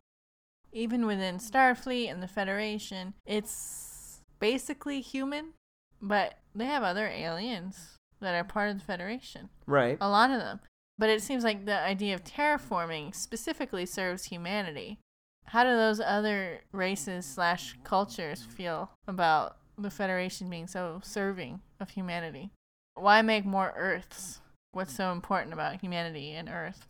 Even 0.73 1.05
within 1.05 1.37
Starfleet 1.37 2.11
and 2.11 2.23
the 2.23 2.29
Federation, 2.29 3.13
it's 3.27 4.23
basically 4.41 5.03
human, 5.03 5.53
but 6.01 6.39
they 6.55 6.65
have 6.65 6.83
other 6.83 7.09
aliens 7.09 7.99
that 8.21 8.35
are 8.35 8.45
part 8.45 8.71
of 8.71 8.79
the 8.79 8.85
Federation. 8.85 9.51
Right. 9.67 9.99
A 10.01 10.09
lot 10.09 10.31
of 10.31 10.39
them. 10.39 10.61
But 10.99 11.11
it 11.11 11.23
seems 11.23 11.45
like 11.45 11.67
the 11.67 11.79
idea 11.79 12.15
of 12.15 12.25
terraforming 12.25 13.15
specifically 13.15 13.85
serves 13.85 14.25
humanity. 14.25 14.99
How 15.47 15.65
do 15.65 15.71
those 15.71 16.01
other 16.01 16.61
races 16.73 17.27
slash 17.27 17.77
cultures 17.85 18.43
feel 18.43 18.93
about 19.07 19.59
the 19.77 19.91
Federation 19.91 20.49
being 20.49 20.67
so 20.67 21.01
serving 21.05 21.61
of 21.79 21.91
humanity? 21.91 22.51
Why 22.95 23.23
make 23.23 23.45
more 23.45 23.73
Earths? 23.77 24.41
What's 24.73 24.95
so 24.95 25.13
important 25.13 25.53
about 25.53 25.81
humanity 25.81 26.33
and 26.33 26.49
Earth? 26.49 26.87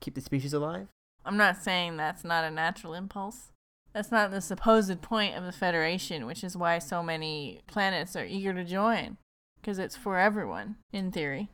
Keep 0.00 0.14
the 0.14 0.20
species 0.20 0.52
alive? 0.52 0.88
I'm 1.24 1.36
not 1.36 1.62
saying 1.62 1.96
that's 1.96 2.24
not 2.24 2.44
a 2.44 2.50
natural 2.50 2.94
impulse. 2.94 3.50
That's 3.92 4.10
not 4.10 4.30
the 4.30 4.40
supposed 4.40 5.00
point 5.02 5.36
of 5.36 5.44
the 5.44 5.52
Federation, 5.52 6.26
which 6.26 6.42
is 6.44 6.56
why 6.56 6.78
so 6.78 7.02
many 7.02 7.60
planets 7.66 8.16
are 8.16 8.24
eager 8.24 8.52
to 8.52 8.64
join. 8.64 9.16
Because 9.60 9.78
it's 9.78 9.96
for 9.96 10.18
everyone, 10.18 10.76
in 10.92 11.10
theory. 11.10 11.48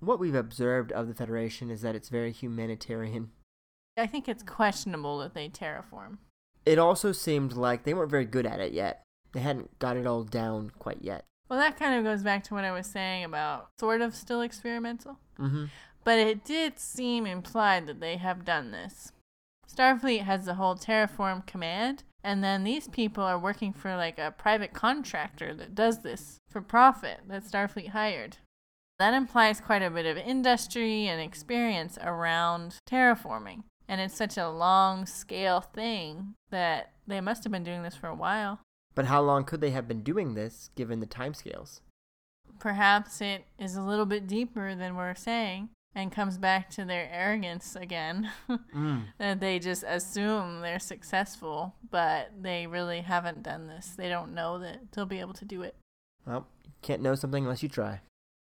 What 0.00 0.18
we've 0.18 0.34
observed 0.34 0.90
of 0.92 1.06
the 1.06 1.14
Federation 1.14 1.70
is 1.70 1.82
that 1.82 1.94
it's 1.94 2.08
very 2.08 2.32
humanitarian. 2.32 3.30
I 3.96 4.06
think 4.06 4.28
it's 4.28 4.42
questionable 4.42 5.18
that 5.18 5.34
they 5.34 5.48
terraform. 5.48 6.18
It 6.66 6.78
also 6.78 7.12
seemed 7.12 7.52
like 7.52 7.84
they 7.84 7.94
weren't 7.94 8.10
very 8.10 8.24
good 8.24 8.46
at 8.46 8.60
it 8.60 8.72
yet. 8.72 9.02
They 9.32 9.40
hadn't 9.40 9.78
got 9.78 9.96
it 9.96 10.06
all 10.06 10.24
down 10.24 10.72
quite 10.78 11.02
yet. 11.02 11.24
Well, 11.48 11.58
that 11.58 11.78
kind 11.78 11.94
of 11.94 12.04
goes 12.04 12.22
back 12.22 12.42
to 12.44 12.54
what 12.54 12.64
I 12.64 12.72
was 12.72 12.86
saying 12.86 13.24
about 13.24 13.68
sort 13.78 14.00
of 14.00 14.14
still 14.14 14.40
experimental. 14.40 15.18
Mm-hmm. 15.38 15.66
But 16.04 16.18
it 16.18 16.44
did 16.44 16.78
seem 16.78 17.26
implied 17.26 17.86
that 17.86 18.00
they 18.00 18.16
have 18.16 18.44
done 18.44 18.70
this. 18.70 19.12
Starfleet 19.70 20.22
has 20.22 20.44
the 20.44 20.54
whole 20.54 20.76
Terraform 20.76 21.46
command, 21.46 22.04
and 22.22 22.44
then 22.44 22.64
these 22.64 22.88
people 22.88 23.24
are 23.24 23.38
working 23.38 23.72
for 23.72 23.96
like 23.96 24.18
a 24.18 24.34
private 24.36 24.72
contractor 24.72 25.54
that 25.54 25.74
does 25.74 26.02
this 26.02 26.38
for 26.48 26.60
profit 26.60 27.20
that 27.28 27.44
Starfleet 27.44 27.88
hired. 27.88 28.38
That 28.98 29.14
implies 29.14 29.60
quite 29.60 29.82
a 29.82 29.90
bit 29.90 30.06
of 30.06 30.16
industry 30.16 31.06
and 31.08 31.20
experience 31.20 31.98
around 32.00 32.76
terraforming. 32.88 33.64
And 33.88 34.00
it's 34.00 34.16
such 34.16 34.38
a 34.38 34.48
long 34.48 35.04
scale 35.04 35.60
thing 35.60 36.34
that 36.50 36.92
they 37.06 37.20
must 37.20 37.44
have 37.44 37.52
been 37.52 37.64
doing 37.64 37.82
this 37.82 37.96
for 37.96 38.06
a 38.06 38.14
while. 38.14 38.60
But 38.94 39.06
how 39.06 39.22
long 39.22 39.44
could 39.44 39.60
they 39.60 39.70
have 39.70 39.88
been 39.88 40.02
doing 40.02 40.34
this 40.34 40.70
given 40.76 41.00
the 41.00 41.06
timescales? 41.06 41.80
Perhaps 42.58 43.20
it 43.20 43.44
is 43.58 43.74
a 43.76 43.82
little 43.82 44.06
bit 44.06 44.26
deeper 44.26 44.74
than 44.74 44.94
we're 44.96 45.14
saying 45.14 45.70
and 45.96 46.10
comes 46.12 46.38
back 46.38 46.70
to 46.70 46.84
their 46.84 47.08
arrogance 47.12 47.76
again. 47.76 48.30
Mm. 48.74 49.04
that 49.18 49.38
they 49.40 49.58
just 49.60 49.84
assume 49.86 50.60
they're 50.60 50.80
successful, 50.80 51.74
but 51.90 52.30
they 52.42 52.66
really 52.66 53.00
haven't 53.02 53.42
done 53.44 53.68
this. 53.68 53.90
They 53.96 54.08
don't 54.08 54.34
know 54.34 54.58
that 54.58 54.90
they'll 54.92 55.06
be 55.06 55.20
able 55.20 55.32
to 55.34 55.44
do 55.44 55.62
it. 55.62 55.76
Well, 56.26 56.46
you 56.64 56.72
can't 56.82 57.02
know 57.02 57.14
something 57.14 57.44
unless 57.44 57.62
you 57.62 57.68
try. 57.68 58.00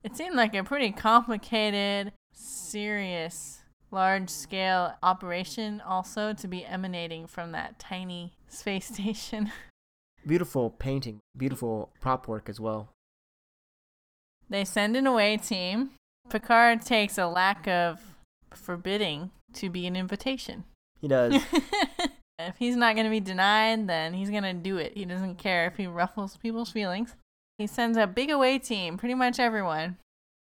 It 0.05 0.17
seemed 0.17 0.37
like 0.37 0.55
a 0.55 0.62
pretty 0.62 0.93
complicated, 0.93 2.12
serious, 2.33 3.62
large 3.90 4.28
scale 4.28 4.95
operation, 5.02 5.81
also 5.81 6.33
to 6.35 6.47
be 6.47 6.64
emanating 6.64 7.26
from 7.26 7.52
that 7.52 7.78
tiny 7.78 8.35
space 8.49 8.87
station. 8.95 9.50
Beautiful 10.28 10.68
painting, 10.68 11.20
beautiful 11.35 11.88
prop 12.02 12.28
work 12.28 12.50
as 12.50 12.61
well. 12.61 12.90
They 14.50 14.62
send 14.62 14.94
an 14.94 15.06
away 15.06 15.38
team. 15.38 15.92
Picard 16.28 16.82
takes 16.82 17.16
a 17.16 17.26
lack 17.26 17.66
of 17.66 17.99
forbidding 18.52 19.30
to 19.54 19.70
be 19.70 19.87
an 19.87 19.97
invitation. 19.97 20.64
He 21.00 21.08
does. 21.08 21.35
if 22.38 22.56
he's 22.58 22.76
not 22.76 22.94
going 22.94 23.06
to 23.06 23.11
be 23.11 23.20
denied, 23.20 23.88
then 23.88 24.12
he's 24.12 24.28
going 24.28 24.42
to 24.42 24.52
do 24.52 24.76
it. 24.76 24.92
He 24.94 25.06
doesn't 25.06 25.37
care 25.37 25.66
if 25.66 25.78
he 25.78 25.87
ruffles 25.87 26.37
people's 26.37 26.70
feelings. 26.70 27.14
He 27.56 27.66
sends 27.66 27.97
a 27.97 28.06
big 28.06 28.30
away 28.30 28.58
team, 28.58 28.99
pretty 28.99 29.14
much 29.14 29.38
everyone. 29.38 29.97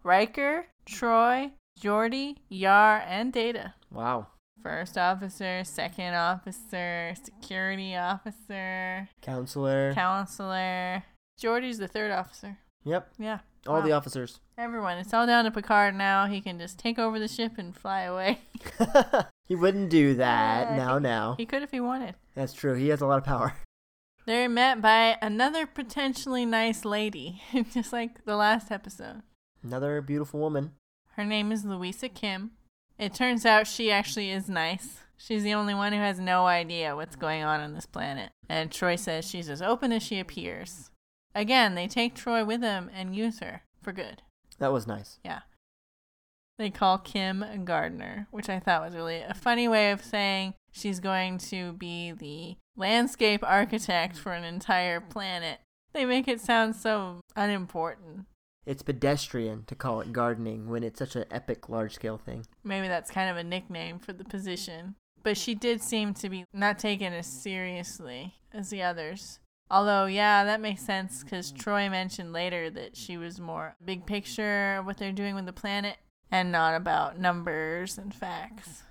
Riker, 0.03 0.67
Troi, 0.85 1.53
Geordi, 1.79 2.35
Yar, 2.49 3.03
and 3.07 3.33
Data. 3.33 3.73
wow. 3.89 4.27
First 4.63 4.97
officer, 4.97 5.63
second 5.63 6.13
officer, 6.13 7.13
security 7.23 7.95
officer, 7.95 9.09
Counselor. 9.21 9.93
counselor. 9.93 11.03
Geordi's 11.39 11.79
the 11.79 11.87
third 11.87 12.11
officer. 12.11 12.57
yep. 12.83 13.09
Yeah. 13.17 13.39
All 13.67 13.75
Wow. 13.75 13.81
the 13.81 13.91
officers. 13.91 14.39
Everyone. 14.57 14.97
It's 14.97 15.13
all 15.13 15.25
down 15.27 15.45
to 15.45 15.51
Picard 15.51 15.95
now. 15.95 16.25
He 16.27 16.41
can 16.41 16.59
just 16.59 16.77
take 16.79 16.97
over 16.99 17.19
the 17.19 17.27
ship 17.27 17.53
and 17.57 17.75
fly 17.75 18.01
away. 18.01 18.39
he 19.47 19.55
wouldn't 19.55 19.89
do 19.89 20.15
that. 20.15 20.69
Uh, 20.69 20.75
now, 20.75 20.99
now. 20.99 21.35
He 21.37 21.45
could 21.45 21.61
if 21.63 21.71
he 21.71 21.79
wanted. 21.79 22.15
That's 22.35 22.53
true. 22.53 22.73
He 22.75 22.89
has 22.89 23.01
a 23.01 23.05
lot 23.07 23.17
of 23.17 23.23
power. 23.23 23.53
They're 24.25 24.49
met 24.49 24.81
by 24.81 25.17
another 25.21 25.65
potentially 25.65 26.45
nice 26.45 26.85
lady, 26.85 27.41
just 27.73 27.91
like 27.93 28.25
the 28.25 28.35
last 28.35 28.71
episode. 28.71 29.21
Another 29.63 30.01
beautiful 30.01 30.39
woman. 30.39 30.71
Her 31.15 31.25
name 31.25 31.51
is 31.51 31.65
Louisa 31.65 32.09
Kim. 32.09 32.51
It 33.01 33.15
turns 33.15 33.47
out 33.47 33.65
she 33.65 33.91
actually 33.91 34.29
is 34.29 34.47
nice. 34.47 34.99
She's 35.17 35.41
the 35.41 35.55
only 35.55 35.73
one 35.73 35.91
who 35.91 35.97
has 35.97 36.19
no 36.19 36.45
idea 36.45 36.95
what's 36.95 37.15
going 37.15 37.41
on 37.43 37.59
on 37.59 37.73
this 37.73 37.87
planet. 37.87 38.29
And 38.47 38.69
Troi 38.69 38.95
says 38.97 39.27
she's 39.27 39.49
as 39.49 39.59
open 39.59 39.91
as 39.91 40.03
she 40.03 40.19
appears. 40.19 40.91
Again, 41.33 41.73
they 41.73 41.87
take 41.87 42.13
Troi 42.13 42.45
with 42.45 42.61
them 42.61 42.91
and 42.93 43.15
use 43.15 43.39
her 43.39 43.63
for 43.81 43.91
good. 43.91 44.21
That 44.59 44.71
was 44.71 44.85
nice. 44.85 45.17
Yeah. 45.25 45.39
They 46.59 46.69
call 46.69 46.99
Kim 46.99 47.43
Gardner, 47.65 48.27
which 48.29 48.49
I 48.49 48.59
thought 48.59 48.85
was 48.85 48.95
really 48.95 49.21
a 49.21 49.33
funny 49.33 49.67
way 49.67 49.89
of 49.89 50.03
saying 50.03 50.53
she's 50.71 50.99
going 50.99 51.39
to 51.39 51.73
be 51.73 52.11
the 52.11 52.57
landscape 52.77 53.43
architect 53.43 54.15
for 54.15 54.33
an 54.33 54.43
entire 54.43 55.01
planet. 55.01 55.57
They 55.93 56.05
make 56.05 56.27
it 56.27 56.39
sound 56.39 56.75
so 56.75 57.21
unimportant. 57.35 58.27
It's 58.65 58.83
pedestrian 58.83 59.63
to 59.65 59.75
call 59.75 60.01
it 60.01 60.13
gardening 60.13 60.69
when 60.69 60.83
it's 60.83 60.99
such 60.99 61.15
an 61.15 61.25
epic 61.31 61.67
large 61.67 61.95
scale 61.95 62.17
thing. 62.17 62.45
Maybe 62.63 62.87
that's 62.87 63.09
kind 63.09 63.29
of 63.29 63.37
a 63.37 63.43
nickname 63.43 63.97
for 63.97 64.13
the 64.13 64.23
position. 64.23 64.95
But 65.23 65.37
she 65.37 65.55
did 65.55 65.81
seem 65.81 66.13
to 66.15 66.29
be 66.29 66.45
not 66.53 66.79
taken 66.79 67.13
as 67.13 67.27
seriously 67.27 68.35
as 68.53 68.69
the 68.69 68.83
others. 68.83 69.39
Although, 69.69 70.05
yeah, 70.05 70.43
that 70.43 70.61
makes 70.61 70.81
sense 70.81 71.23
because 71.23 71.51
Troi 71.51 71.89
mentioned 71.89 72.33
later 72.33 72.69
that 72.71 72.97
she 72.97 73.17
was 73.17 73.39
more 73.39 73.75
big 73.83 74.05
picture 74.05 74.81
what 74.83 74.97
they're 74.97 75.11
doing 75.11 75.33
with 75.33 75.45
the 75.45 75.53
planet 75.53 75.97
and 76.29 76.51
not 76.51 76.75
about 76.75 77.19
numbers 77.19 77.97
and 77.97 78.13
facts. 78.13 78.83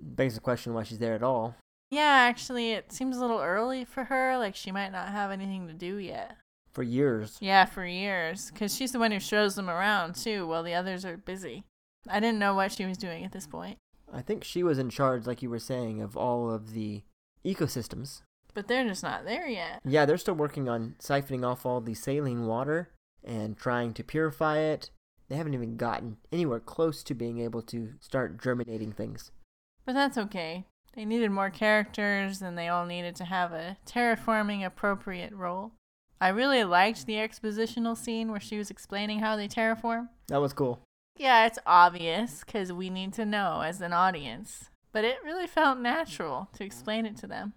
Begs 0.00 0.34
the 0.34 0.40
question 0.40 0.74
why 0.74 0.82
she's 0.84 0.98
there 0.98 1.14
at 1.14 1.22
all. 1.22 1.54
Yeah, 1.90 2.26
actually, 2.28 2.72
it 2.72 2.90
seems 2.90 3.16
a 3.16 3.20
little 3.20 3.40
early 3.40 3.84
for 3.84 4.04
her. 4.04 4.38
Like, 4.38 4.56
she 4.56 4.72
might 4.72 4.90
not 4.90 5.08
have 5.08 5.30
anything 5.30 5.68
to 5.68 5.74
do 5.74 5.96
yet. 5.96 6.38
For 6.72 6.82
years. 6.82 7.36
Yeah, 7.40 7.66
for 7.66 7.84
years. 7.84 8.50
Because 8.50 8.74
she's 8.74 8.92
the 8.92 8.98
one 8.98 9.12
who 9.12 9.20
shows 9.20 9.54
them 9.54 9.68
around, 9.68 10.14
too, 10.14 10.46
while 10.46 10.62
the 10.62 10.74
others 10.74 11.04
are 11.04 11.16
busy. 11.16 11.64
I 12.08 12.18
didn't 12.18 12.38
know 12.38 12.54
what 12.54 12.72
she 12.72 12.86
was 12.86 12.98
doing 12.98 13.24
at 13.24 13.32
this 13.32 13.46
point. 13.46 13.78
I 14.12 14.22
think 14.22 14.44
she 14.44 14.62
was 14.62 14.78
in 14.78 14.90
charge, 14.90 15.26
like 15.26 15.42
you 15.42 15.50
were 15.50 15.58
saying, 15.58 16.00
of 16.00 16.16
all 16.16 16.50
of 16.50 16.72
the 16.72 17.02
ecosystems. 17.44 18.22
But 18.54 18.68
they're 18.68 18.86
just 18.86 19.02
not 19.02 19.24
there 19.24 19.46
yet. 19.48 19.80
Yeah, 19.84 20.04
they're 20.04 20.18
still 20.18 20.34
working 20.34 20.68
on 20.68 20.96
siphoning 21.00 21.46
off 21.46 21.64
all 21.64 21.80
the 21.80 21.94
saline 21.94 22.46
water 22.46 22.90
and 23.24 23.56
trying 23.56 23.94
to 23.94 24.04
purify 24.04 24.58
it. 24.58 24.90
They 25.28 25.36
haven't 25.36 25.54
even 25.54 25.76
gotten 25.76 26.18
anywhere 26.30 26.60
close 26.60 27.02
to 27.04 27.14
being 27.14 27.38
able 27.40 27.62
to 27.62 27.92
start 28.00 28.42
germinating 28.42 28.92
things. 28.92 29.30
But 29.86 29.94
that's 29.94 30.18
okay. 30.18 30.66
They 30.94 31.06
needed 31.06 31.30
more 31.30 31.48
characters, 31.48 32.42
and 32.42 32.58
they 32.58 32.68
all 32.68 32.84
needed 32.84 33.16
to 33.16 33.24
have 33.24 33.52
a 33.52 33.78
terraforming 33.86 34.64
appropriate 34.64 35.32
role. 35.32 35.72
I 36.22 36.28
really 36.28 36.62
liked 36.62 37.06
the 37.06 37.14
expositional 37.14 37.96
scene 37.96 38.30
where 38.30 38.38
she 38.38 38.56
was 38.56 38.70
explaining 38.70 39.18
how 39.18 39.34
they 39.34 39.48
terraform. 39.48 40.08
That 40.28 40.40
was 40.40 40.52
cool. 40.52 40.84
Yeah, 41.18 41.46
it's 41.46 41.58
obvious 41.66 42.44
because 42.44 42.72
we 42.72 42.90
need 42.90 43.12
to 43.14 43.26
know 43.26 43.62
as 43.62 43.80
an 43.80 43.92
audience, 43.92 44.70
but 44.92 45.04
it 45.04 45.16
really 45.24 45.48
felt 45.48 45.78
natural 45.78 46.48
to 46.52 46.62
explain 46.62 47.06
it 47.06 47.16
to 47.16 47.26
them. 47.26 47.54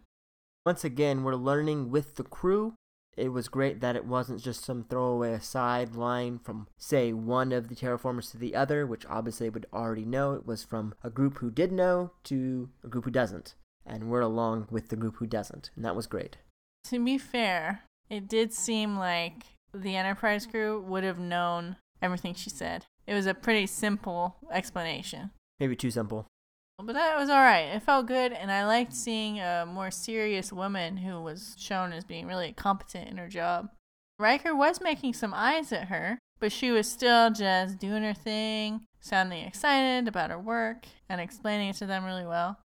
Once 0.65 0.83
again, 0.83 1.23
we're 1.23 1.35
learning 1.35 1.91
with 1.91 2.15
the 2.15 2.23
crew. 2.23 2.73
It 3.15 3.29
was 3.29 3.49
great 3.49 3.81
that 3.81 3.95
it 3.95 4.05
wasn't 4.05 4.41
just 4.41 4.65
some 4.65 4.83
throwaway 4.83 5.33
aside 5.33 5.95
line 5.95 6.39
from, 6.39 6.67
say, 6.75 7.13
one 7.13 7.51
of 7.51 7.67
the 7.67 7.75
terraformers 7.75 8.31
to 8.31 8.39
the 8.39 8.55
other, 8.55 8.87
which 8.87 9.05
obviously 9.05 9.47
would 9.47 9.67
already 9.71 10.05
know. 10.05 10.33
It 10.33 10.47
was 10.47 10.63
from 10.63 10.95
a 11.03 11.11
group 11.11 11.37
who 11.37 11.51
did 11.51 11.71
know 11.71 12.13
to 12.23 12.69
a 12.83 12.87
group 12.87 13.05
who 13.05 13.11
doesn't. 13.11 13.53
And 13.85 14.09
we're 14.09 14.21
along 14.21 14.69
with 14.71 14.89
the 14.89 14.95
group 14.95 15.17
who 15.17 15.27
doesn't. 15.27 15.69
And 15.75 15.85
that 15.85 15.95
was 15.95 16.07
great. 16.07 16.37
To 16.85 17.05
be 17.05 17.19
fair, 17.19 17.83
it 18.09 18.27
did 18.27 18.53
seem 18.53 18.97
like 18.97 19.45
the 19.73 19.95
Enterprise 19.95 20.45
crew 20.45 20.81
would 20.81 21.03
have 21.03 21.19
known 21.19 21.77
everything 22.01 22.33
she 22.33 22.49
said. 22.49 22.85
It 23.07 23.13
was 23.13 23.25
a 23.25 23.33
pretty 23.33 23.67
simple 23.67 24.35
explanation. 24.51 25.31
Maybe 25.59 25.75
too 25.75 25.91
simple. 25.91 26.27
But 26.77 26.93
that 26.93 27.17
was 27.17 27.29
alright. 27.29 27.73
It 27.75 27.83
felt 27.83 28.07
good, 28.07 28.33
and 28.33 28.51
I 28.51 28.65
liked 28.65 28.93
seeing 28.93 29.39
a 29.39 29.65
more 29.65 29.91
serious 29.91 30.51
woman 30.51 30.97
who 30.97 31.21
was 31.21 31.55
shown 31.57 31.93
as 31.93 32.03
being 32.03 32.27
really 32.27 32.51
competent 32.51 33.09
in 33.09 33.17
her 33.17 33.29
job. 33.29 33.69
Riker 34.19 34.55
was 34.55 34.81
making 34.81 35.13
some 35.13 35.33
eyes 35.33 35.71
at 35.71 35.87
her, 35.87 36.19
but 36.39 36.51
she 36.51 36.71
was 36.71 36.89
still 36.89 37.31
just 37.31 37.79
doing 37.79 38.03
her 38.03 38.13
thing, 38.13 38.85
sounding 38.99 39.45
excited 39.45 40.07
about 40.07 40.31
her 40.31 40.39
work, 40.39 40.85
and 41.07 41.21
explaining 41.21 41.69
it 41.69 41.77
to 41.77 41.85
them 41.85 42.03
really 42.03 42.25
well. 42.25 42.59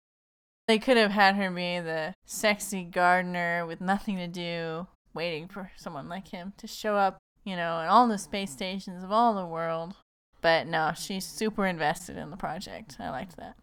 They 0.67 0.79
could 0.79 0.97
have 0.97 1.11
had 1.11 1.37
her 1.37 1.51
be 1.51 1.81
the 1.81 2.15
sexy 2.25 2.85
gardener 2.85 3.65
with 3.67 3.81
nothing 3.81 4.17
to 4.17 4.29
do, 4.29 4.87
waiting 5.15 5.49
for 5.49 5.71
someone 5.77 6.09
like 6.09 6.29
him 6.29 6.53
to 6.59 6.67
show 6.67 6.97
up, 6.97 7.19
you 7.45 7.57
know, 7.57 7.81
in 7.81 7.89
all 7.89 8.09
the 8.09 8.19
space 8.19 8.51
stations 8.51 9.03
of 9.03 9.13
all 9.13 9.35
the 9.35 9.47
world. 9.47 9.97
But 10.41 10.67
no, 10.67 10.93
she's 10.97 11.25
super 11.25 11.67
invested 11.67 12.17
in 12.17 12.31
the 12.31 12.37
project. 12.37 12.97
I 12.99 13.11
liked 13.11 13.37
that. 13.37 13.57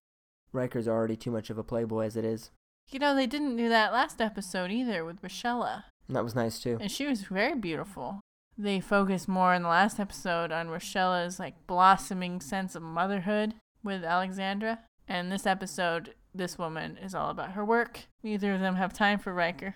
Riker's 0.53 0.87
already 0.87 1.15
too 1.15 1.31
much 1.31 1.49
of 1.49 1.57
a 1.57 1.63
playboy 1.63 2.05
as 2.05 2.15
it 2.15 2.25
is. 2.25 2.51
You 2.89 2.99
know, 2.99 3.15
they 3.15 3.27
didn't 3.27 3.57
do 3.57 3.67
that 3.69 3.91
last 3.91 4.21
episode 4.21 4.71
either 4.71 5.03
with 5.03 5.21
Rashella. 5.21 5.83
That 6.09 6.23
was 6.23 6.35
nice 6.35 6.59
too. 6.59 6.77
And 6.79 6.91
she 6.91 7.05
was 7.05 7.23
very 7.23 7.55
beautiful. 7.55 8.21
They 8.57 8.79
focused 8.79 9.27
more 9.27 9.53
in 9.53 9.63
the 9.63 9.69
last 9.69 9.99
episode 9.99 10.51
on 10.51 10.69
Rashella's 10.69 11.39
like 11.39 11.67
blossoming 11.67 12.41
sense 12.41 12.75
of 12.75 12.81
motherhood 12.81 13.55
with 13.83 14.03
Alexandra. 14.03 14.79
And 15.07 15.31
this 15.31 15.45
episode, 15.45 16.15
this 16.33 16.57
woman 16.57 16.97
is 16.97 17.13
all 17.13 17.29
about 17.29 17.51
her 17.51 17.63
work. 17.63 18.07
Neither 18.23 18.53
of 18.53 18.61
them 18.61 18.75
have 18.75 18.93
time 18.93 19.19
for 19.19 19.33
Riker. 19.33 19.75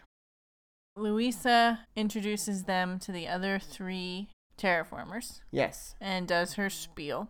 Louisa 0.95 1.79
introduces 1.95 2.63
them 2.63 3.00
to 3.00 3.12
the 3.12 3.27
other 3.27 3.60
three 3.60 4.29
terraformers 4.57 5.39
Yes. 5.51 5.95
and 6.01 6.27
does 6.27 6.53
her 6.55 6.69
spiel. 6.69 7.29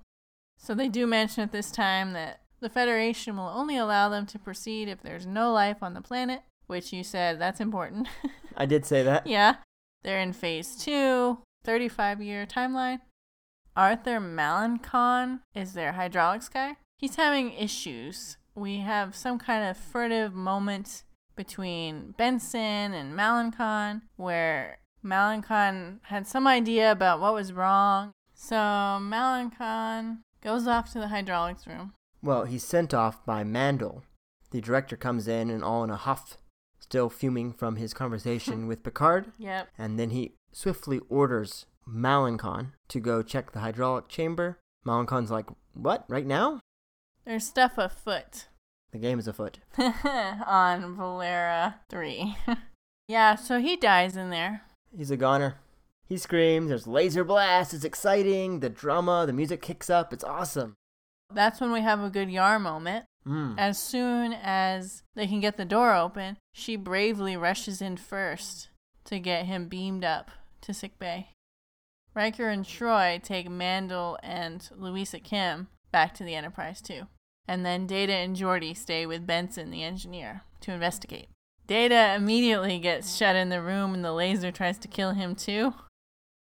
So 0.57 0.73
they 0.75 0.89
do 0.89 1.07
mention 1.07 1.43
at 1.43 1.51
this 1.51 1.71
time 1.71 2.13
that 2.13 2.41
the 2.59 2.69
Federation 2.69 3.37
will 3.37 3.47
only 3.49 3.77
allow 3.77 4.09
them 4.09 4.25
to 4.27 4.39
proceed 4.39 4.87
if 4.87 5.01
there's 5.01 5.25
no 5.25 5.51
life 5.51 5.81
on 5.81 5.93
the 5.93 6.01
planet, 6.01 6.41
which 6.67 6.93
you 6.93 7.03
said 7.03 7.39
that's 7.39 7.59
important. 7.59 8.07
I 8.57 8.65
did 8.65 8.85
say 8.85 9.01
that. 9.03 9.25
yeah. 9.27 9.55
They're 10.03 10.19
in 10.19 10.33
phase 10.33 10.75
two, 10.75 11.39
35 11.63 12.21
year 12.21 12.45
timeline. 12.47 13.01
Arthur 13.75 14.19
Malencon 14.19 15.41
is 15.55 15.73
their 15.73 15.93
hydraulics 15.93 16.49
guy. 16.49 16.75
He's 16.97 17.15
having 17.15 17.53
issues. 17.53 18.37
We 18.55 18.79
have 18.79 19.15
some 19.15 19.39
kind 19.39 19.69
of 19.69 19.77
furtive 19.77 20.33
moment 20.33 21.03
between 21.45 22.13
Benson 22.19 22.93
and 22.93 23.17
Malencon 23.17 24.01
where 24.15 24.77
Malencon 25.03 25.97
had 26.03 26.27
some 26.27 26.45
idea 26.45 26.91
about 26.91 27.19
what 27.19 27.33
was 27.33 27.51
wrong. 27.51 28.11
So 28.35 28.55
Malencon 28.55 30.19
goes 30.43 30.67
off 30.67 30.91
to 30.93 30.99
the 30.99 31.07
hydraulics 31.07 31.65
room. 31.65 31.93
Well, 32.21 32.45
he's 32.45 32.63
sent 32.63 32.93
off 32.93 33.25
by 33.25 33.43
Mandel. 33.43 34.03
The 34.51 34.61
director 34.61 34.95
comes 34.95 35.27
in 35.27 35.49
and 35.49 35.63
all 35.63 35.83
in 35.83 35.89
a 35.89 35.95
huff, 35.95 36.37
still 36.79 37.09
fuming 37.09 37.53
from 37.53 37.77
his 37.77 37.91
conversation 37.91 38.67
with 38.69 38.83
Picard, 38.83 39.31
Yep. 39.39 39.69
and 39.79 39.97
then 39.97 40.11
he 40.11 40.35
swiftly 40.51 40.99
orders 41.09 41.65
Malencon 41.89 42.73
to 42.89 42.99
go 42.99 43.23
check 43.23 43.51
the 43.51 43.61
hydraulic 43.61 44.07
chamber. 44.09 44.59
Malencon's 44.85 45.31
like, 45.31 45.47
What? 45.73 46.05
Right 46.07 46.27
now? 46.27 46.59
There's 47.25 47.47
stuff 47.47 47.79
afoot 47.79 48.47
The 48.91 48.99
game 48.99 49.19
is 49.19 49.27
afoot. 49.27 49.59
on 49.77 50.97
Velara 50.97 51.75
3. 51.89 52.35
yeah, 53.07 53.35
so 53.35 53.59
he 53.59 53.77
dies 53.77 54.17
in 54.17 54.29
there. 54.29 54.63
He's 54.95 55.11
a 55.11 55.17
goner. 55.17 55.55
He 56.05 56.17
screams, 56.17 56.67
there's 56.67 56.87
laser 56.87 57.23
blast, 57.23 57.73
it's 57.73 57.85
exciting, 57.85 58.59
the 58.59 58.69
drama, 58.69 59.23
the 59.25 59.31
music 59.31 59.61
kicks 59.61 59.89
up, 59.89 60.11
it's 60.11 60.25
awesome. 60.25 60.75
That's 61.33 61.61
when 61.61 61.71
we 61.71 61.79
have 61.79 62.01
a 62.01 62.09
good 62.09 62.29
Yar 62.29 62.59
moment. 62.59 63.05
Mm. 63.25 63.55
As 63.57 63.79
soon 63.79 64.33
as 64.33 65.03
they 65.15 65.25
can 65.25 65.39
get 65.39 65.55
the 65.55 65.63
door 65.63 65.95
open, 65.95 66.37
she 66.53 66.75
bravely 66.75 67.37
rushes 67.37 67.81
in 67.81 67.95
first 67.95 68.67
to 69.05 69.19
get 69.19 69.45
him 69.45 69.69
beamed 69.69 70.03
up 70.03 70.31
to 70.61 70.73
sick 70.73 70.99
bay. 70.99 71.29
Riker 72.13 72.49
and 72.49 72.65
Troi 72.65 73.21
take 73.23 73.49
Mandel 73.49 74.17
and 74.21 74.67
Louisa 74.75 75.19
Kim 75.19 75.69
back 75.91 76.13
to 76.15 76.25
the 76.25 76.35
Enterprise 76.35 76.81
too. 76.81 77.07
And 77.51 77.65
then 77.65 77.85
Data 77.85 78.13
and 78.13 78.33
Geordi 78.33 78.73
stay 78.73 79.05
with 79.05 79.27
Benson, 79.27 79.71
the 79.71 79.83
engineer, 79.83 80.43
to 80.61 80.71
investigate. 80.71 81.27
Data 81.67 82.13
immediately 82.15 82.79
gets 82.79 83.17
shut 83.17 83.35
in 83.35 83.49
the 83.49 83.61
room 83.61 83.93
and 83.93 84.05
the 84.05 84.13
laser 84.13 84.51
tries 84.51 84.77
to 84.77 84.87
kill 84.87 85.11
him 85.11 85.35
too. 85.35 85.73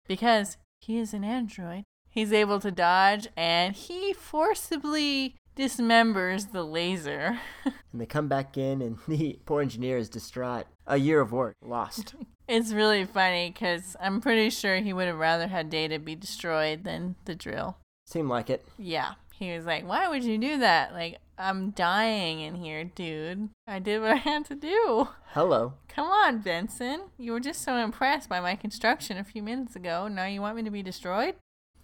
Because 0.07 0.57
he 0.81 0.97
is 0.97 1.13
an 1.13 1.23
android. 1.23 1.83
He's 2.09 2.33
able 2.33 2.59
to 2.61 2.71
dodge 2.71 3.27
and 3.37 3.75
he 3.75 4.11
forcibly 4.11 5.35
dismembers 5.55 6.51
the 6.51 6.63
laser. 6.63 7.41
And 7.91 8.01
they 8.01 8.07
come 8.07 8.27
back 8.27 8.57
in, 8.57 8.81
and 8.81 8.97
the 9.07 9.39
poor 9.45 9.61
engineer 9.61 9.97
is 9.97 10.09
distraught. 10.09 10.65
A 10.87 10.97
year 10.97 11.21
of 11.21 11.31
work 11.31 11.55
lost. 11.63 12.15
it's 12.47 12.73
really 12.73 13.05
funny 13.05 13.51
because 13.51 13.95
I'm 13.99 14.19
pretty 14.19 14.49
sure 14.49 14.77
he 14.77 14.93
would 14.93 15.07
have 15.07 15.17
rather 15.17 15.47
had 15.47 15.69
Data 15.69 15.99
be 15.99 16.15
destroyed 16.15 16.85
than 16.85 17.15
the 17.25 17.35
drill. 17.35 17.77
Seemed 18.05 18.29
like 18.29 18.49
it. 18.49 18.65
Yeah. 18.79 19.13
He 19.37 19.51
was 19.51 19.65
like, 19.65 19.87
Why 19.87 20.07
would 20.07 20.23
you 20.23 20.37
do 20.39 20.57
that? 20.57 20.93
Like, 20.93 21.19
I'm 21.37 21.69
dying 21.69 22.39
in 22.39 22.55
here, 22.55 22.83
dude. 22.83 23.49
I 23.67 23.77
did 23.77 24.01
what 24.01 24.11
I 24.11 24.15
had 24.15 24.45
to 24.45 24.55
do. 24.55 25.09
Hello. 25.27 25.73
Come 25.87 26.07
on, 26.07 26.39
Benson. 26.39 27.01
You 27.19 27.33
were 27.33 27.39
just 27.39 27.61
so 27.61 27.75
impressed 27.75 28.27
by 28.27 28.39
my 28.39 28.55
construction 28.55 29.17
a 29.17 29.23
few 29.23 29.43
minutes 29.43 29.75
ago. 29.75 30.07
Now 30.07 30.25
you 30.25 30.41
want 30.41 30.55
me 30.55 30.63
to 30.63 30.71
be 30.71 30.81
destroyed? 30.81 31.35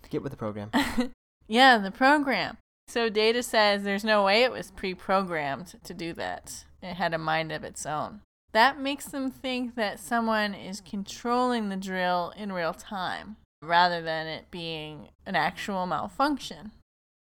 Get 0.09 0.23
with 0.23 0.31
the 0.31 0.37
program. 0.37 0.71
yeah, 1.47 1.77
the 1.77 1.91
program. 1.91 2.57
So 2.87 3.09
Data 3.09 3.43
says 3.43 3.83
there's 3.83 4.03
no 4.03 4.23
way 4.23 4.43
it 4.43 4.51
was 4.51 4.71
pre 4.71 4.95
programmed 4.95 5.75
to 5.83 5.93
do 5.93 6.13
that. 6.13 6.65
It 6.81 6.95
had 6.95 7.13
a 7.13 7.19
mind 7.19 7.51
of 7.51 7.63
its 7.63 7.85
own. 7.85 8.21
That 8.51 8.79
makes 8.79 9.05
them 9.05 9.29
think 9.29 9.75
that 9.75 9.99
someone 9.99 10.55
is 10.55 10.81
controlling 10.81 11.69
the 11.69 11.77
drill 11.77 12.33
in 12.35 12.51
real 12.51 12.73
time 12.73 13.37
rather 13.61 14.01
than 14.01 14.27
it 14.27 14.51
being 14.51 15.09
an 15.25 15.35
actual 15.35 15.85
malfunction. 15.85 16.71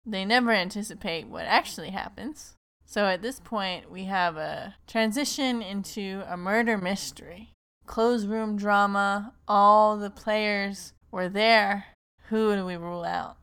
They 0.06 0.26
never 0.26 0.52
anticipate 0.52 1.28
what 1.28 1.46
actually 1.46 1.92
happens. 1.92 2.56
So 2.86 3.06
at 3.06 3.22
this 3.22 3.40
point, 3.40 3.90
we 3.90 4.06
have 4.06 4.36
a 4.36 4.76
transition 4.88 5.62
into 5.62 6.24
a 6.28 6.36
murder 6.36 6.78
mystery. 6.78 7.54
Closed 7.86 8.28
room 8.28 8.58
drama, 8.58 9.34
all 9.48 9.98
the 9.98 10.10
players 10.10 10.94
were 11.12 11.30
there. 11.30 11.86
Who 12.30 12.56
do 12.56 12.66
we 12.66 12.76
rule 12.76 13.04
out? 13.04 13.38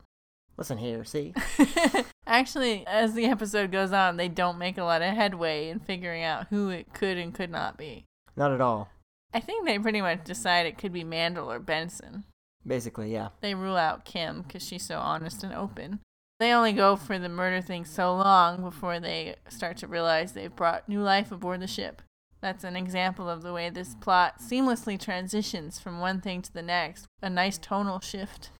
Listen 0.56 0.78
here, 0.78 1.04
see? 1.04 1.32
Actually, 2.26 2.84
as 2.86 3.14
the 3.14 3.26
episode 3.26 3.70
goes 3.70 3.92
on, 3.92 4.16
they 4.16 4.28
don't 4.28 4.58
make 4.58 4.76
a 4.76 4.84
lot 4.84 5.02
of 5.02 5.14
headway 5.14 5.68
in 5.68 5.78
figuring 5.78 6.24
out 6.24 6.48
who 6.50 6.68
it 6.68 6.92
could 6.92 7.16
and 7.16 7.32
could 7.32 7.50
not 7.50 7.78
be. 7.78 8.04
Not 8.36 8.52
at 8.52 8.60
all. 8.60 8.88
I 9.32 9.40
think 9.40 9.66
they 9.66 9.78
pretty 9.78 10.00
much 10.00 10.24
decide 10.24 10.66
it 10.66 10.76
could 10.78 10.92
be 10.92 11.04
Mandel 11.04 11.50
or 11.50 11.58
Benson. 11.58 12.24
Basically, 12.66 13.12
yeah. 13.12 13.28
They 13.40 13.54
rule 13.54 13.76
out 13.76 14.04
Kim 14.04 14.42
because 14.42 14.66
she's 14.66 14.84
so 14.84 14.98
honest 14.98 15.44
and 15.44 15.54
open. 15.54 16.00
They 16.40 16.52
only 16.52 16.72
go 16.72 16.94
for 16.94 17.18
the 17.18 17.28
murder 17.28 17.60
thing 17.60 17.84
so 17.84 18.14
long 18.14 18.62
before 18.62 19.00
they 19.00 19.36
start 19.48 19.76
to 19.78 19.88
realize 19.88 20.32
they've 20.32 20.54
brought 20.54 20.88
new 20.88 21.02
life 21.02 21.32
aboard 21.32 21.60
the 21.60 21.66
ship. 21.66 22.00
That's 22.40 22.62
an 22.62 22.76
example 22.76 23.28
of 23.28 23.42
the 23.42 23.52
way 23.52 23.70
this 23.70 23.96
plot 23.96 24.38
seamlessly 24.40 25.00
transitions 25.00 25.80
from 25.80 25.98
one 25.98 26.20
thing 26.20 26.40
to 26.42 26.52
the 26.52 26.62
next. 26.62 27.06
A 27.20 27.28
nice 27.28 27.58
tonal 27.58 27.98
shift. 27.98 28.50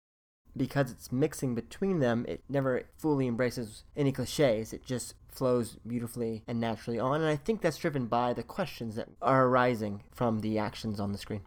Because 0.57 0.91
it's 0.91 1.13
mixing 1.13 1.55
between 1.55 2.01
them, 2.01 2.25
it 2.27 2.43
never 2.49 2.83
fully 2.97 3.29
embraces 3.29 3.85
any 3.97 4.11
cliches. 4.11 4.73
It 4.73 4.85
just 4.85 5.15
flows 5.31 5.77
beautifully 5.87 6.43
and 6.49 6.59
naturally 6.59 6.99
on. 6.99 7.21
And 7.21 7.31
I 7.31 7.37
think 7.37 7.61
that's 7.61 7.77
driven 7.77 8.07
by 8.07 8.33
the 8.33 8.43
questions 8.43 8.97
that 8.97 9.09
are 9.23 9.47
arising 9.47 10.03
from 10.11 10.41
the 10.41 10.59
actions 10.59 10.99
on 10.99 11.13
the 11.13 11.19
screen. 11.19 11.43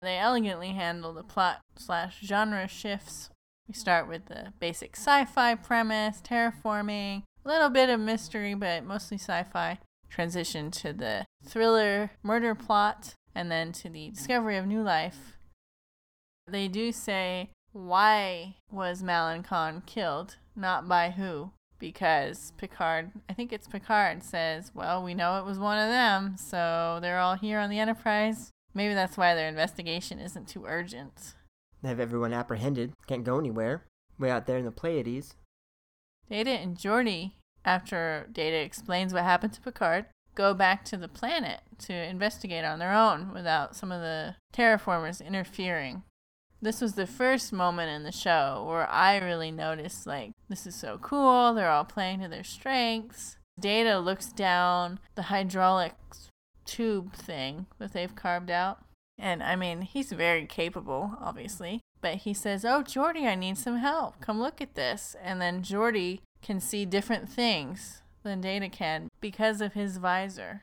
They 0.00 0.16
elegantly 0.16 0.68
handle 0.68 1.12
the 1.12 1.22
plot 1.22 1.60
slash 1.76 2.20
genre 2.22 2.66
shifts. 2.68 3.28
We 3.66 3.74
start 3.74 4.08
with 4.08 4.26
the 4.26 4.52
basic 4.60 4.96
sci 4.96 5.24
fi 5.24 5.54
premise, 5.54 6.20
terraforming, 6.20 7.22
a 7.44 7.48
little 7.48 7.70
bit 7.70 7.88
of 7.88 8.00
mystery, 8.00 8.54
but 8.54 8.84
mostly 8.84 9.16
sci 9.16 9.42
fi. 9.44 9.78
Transition 10.10 10.70
to 10.70 10.92
the 10.92 11.24
thriller 11.44 12.12
murder 12.22 12.54
plot, 12.54 13.14
and 13.34 13.50
then 13.50 13.72
to 13.72 13.88
the 13.88 14.10
discovery 14.10 14.56
of 14.56 14.66
new 14.66 14.82
life. 14.82 15.32
They 16.46 16.68
do 16.68 16.92
say, 16.92 17.50
why 17.72 18.56
was 18.70 19.02
Malencon 19.02 19.84
killed? 19.86 20.36
Not 20.54 20.86
by 20.86 21.10
who? 21.10 21.50
Because 21.78 22.52
Picard, 22.56 23.10
I 23.28 23.32
think 23.32 23.52
it's 23.52 23.66
Picard, 23.66 24.22
says, 24.22 24.70
well, 24.74 25.02
we 25.02 25.14
know 25.14 25.38
it 25.38 25.44
was 25.44 25.58
one 25.58 25.78
of 25.78 25.88
them, 25.88 26.36
so 26.36 26.98
they're 27.02 27.18
all 27.18 27.34
here 27.34 27.58
on 27.58 27.70
the 27.70 27.80
Enterprise. 27.80 28.50
Maybe 28.74 28.94
that's 28.94 29.16
why 29.16 29.34
their 29.34 29.48
investigation 29.48 30.18
isn't 30.18 30.48
too 30.48 30.64
urgent. 30.66 31.34
Have 31.84 32.00
everyone 32.00 32.32
apprehended, 32.32 32.92
can't 33.06 33.24
go 33.24 33.38
anywhere. 33.38 33.84
Way 34.18 34.30
out 34.30 34.46
there 34.46 34.56
in 34.56 34.64
the 34.64 34.70
Pleiades. 34.70 35.34
Data 36.30 36.50
and 36.50 36.78
Geordi, 36.78 37.32
after 37.64 38.26
Data 38.32 38.56
explains 38.56 39.12
what 39.12 39.24
happened 39.24 39.52
to 39.52 39.60
Picard, 39.60 40.06
go 40.34 40.54
back 40.54 40.84
to 40.86 40.96
the 40.96 41.08
planet 41.08 41.60
to 41.80 41.92
investigate 41.92 42.64
on 42.64 42.78
their 42.78 42.92
own 42.94 43.34
without 43.34 43.76
some 43.76 43.92
of 43.92 44.00
the 44.00 44.36
terraformers 44.54 45.24
interfering. 45.24 46.02
This 46.62 46.80
was 46.80 46.94
the 46.94 47.06
first 47.06 47.52
moment 47.52 47.90
in 47.90 48.04
the 48.04 48.12
show 48.12 48.64
where 48.66 48.88
I 48.88 49.18
really 49.18 49.50
noticed, 49.50 50.06
like, 50.06 50.32
this 50.48 50.66
is 50.66 50.74
so 50.74 50.98
cool. 51.02 51.52
They're 51.52 51.70
all 51.70 51.84
playing 51.84 52.20
to 52.20 52.28
their 52.28 52.44
strengths. 52.44 53.36
Data 53.60 53.98
looks 53.98 54.32
down 54.32 55.00
the 55.14 55.24
hydraulics 55.24 56.30
tube 56.64 57.12
thing 57.14 57.66
that 57.78 57.92
they've 57.92 58.16
carved 58.16 58.50
out. 58.50 58.78
And 59.18 59.42
I 59.42 59.56
mean, 59.56 59.82
he's 59.82 60.12
very 60.12 60.46
capable, 60.46 61.16
obviously. 61.20 61.80
But 62.00 62.16
he 62.16 62.34
says, 62.34 62.64
Oh, 62.64 62.82
Geordi, 62.82 63.26
I 63.26 63.34
need 63.34 63.56
some 63.56 63.78
help. 63.78 64.20
Come 64.20 64.40
look 64.40 64.60
at 64.60 64.74
this. 64.74 65.16
And 65.22 65.40
then 65.40 65.62
Geordi 65.62 66.20
can 66.42 66.60
see 66.60 66.84
different 66.84 67.28
things 67.28 68.02
than 68.22 68.40
Data 68.40 68.68
can 68.68 69.08
because 69.20 69.60
of 69.60 69.74
his 69.74 69.96
visor. 69.98 70.62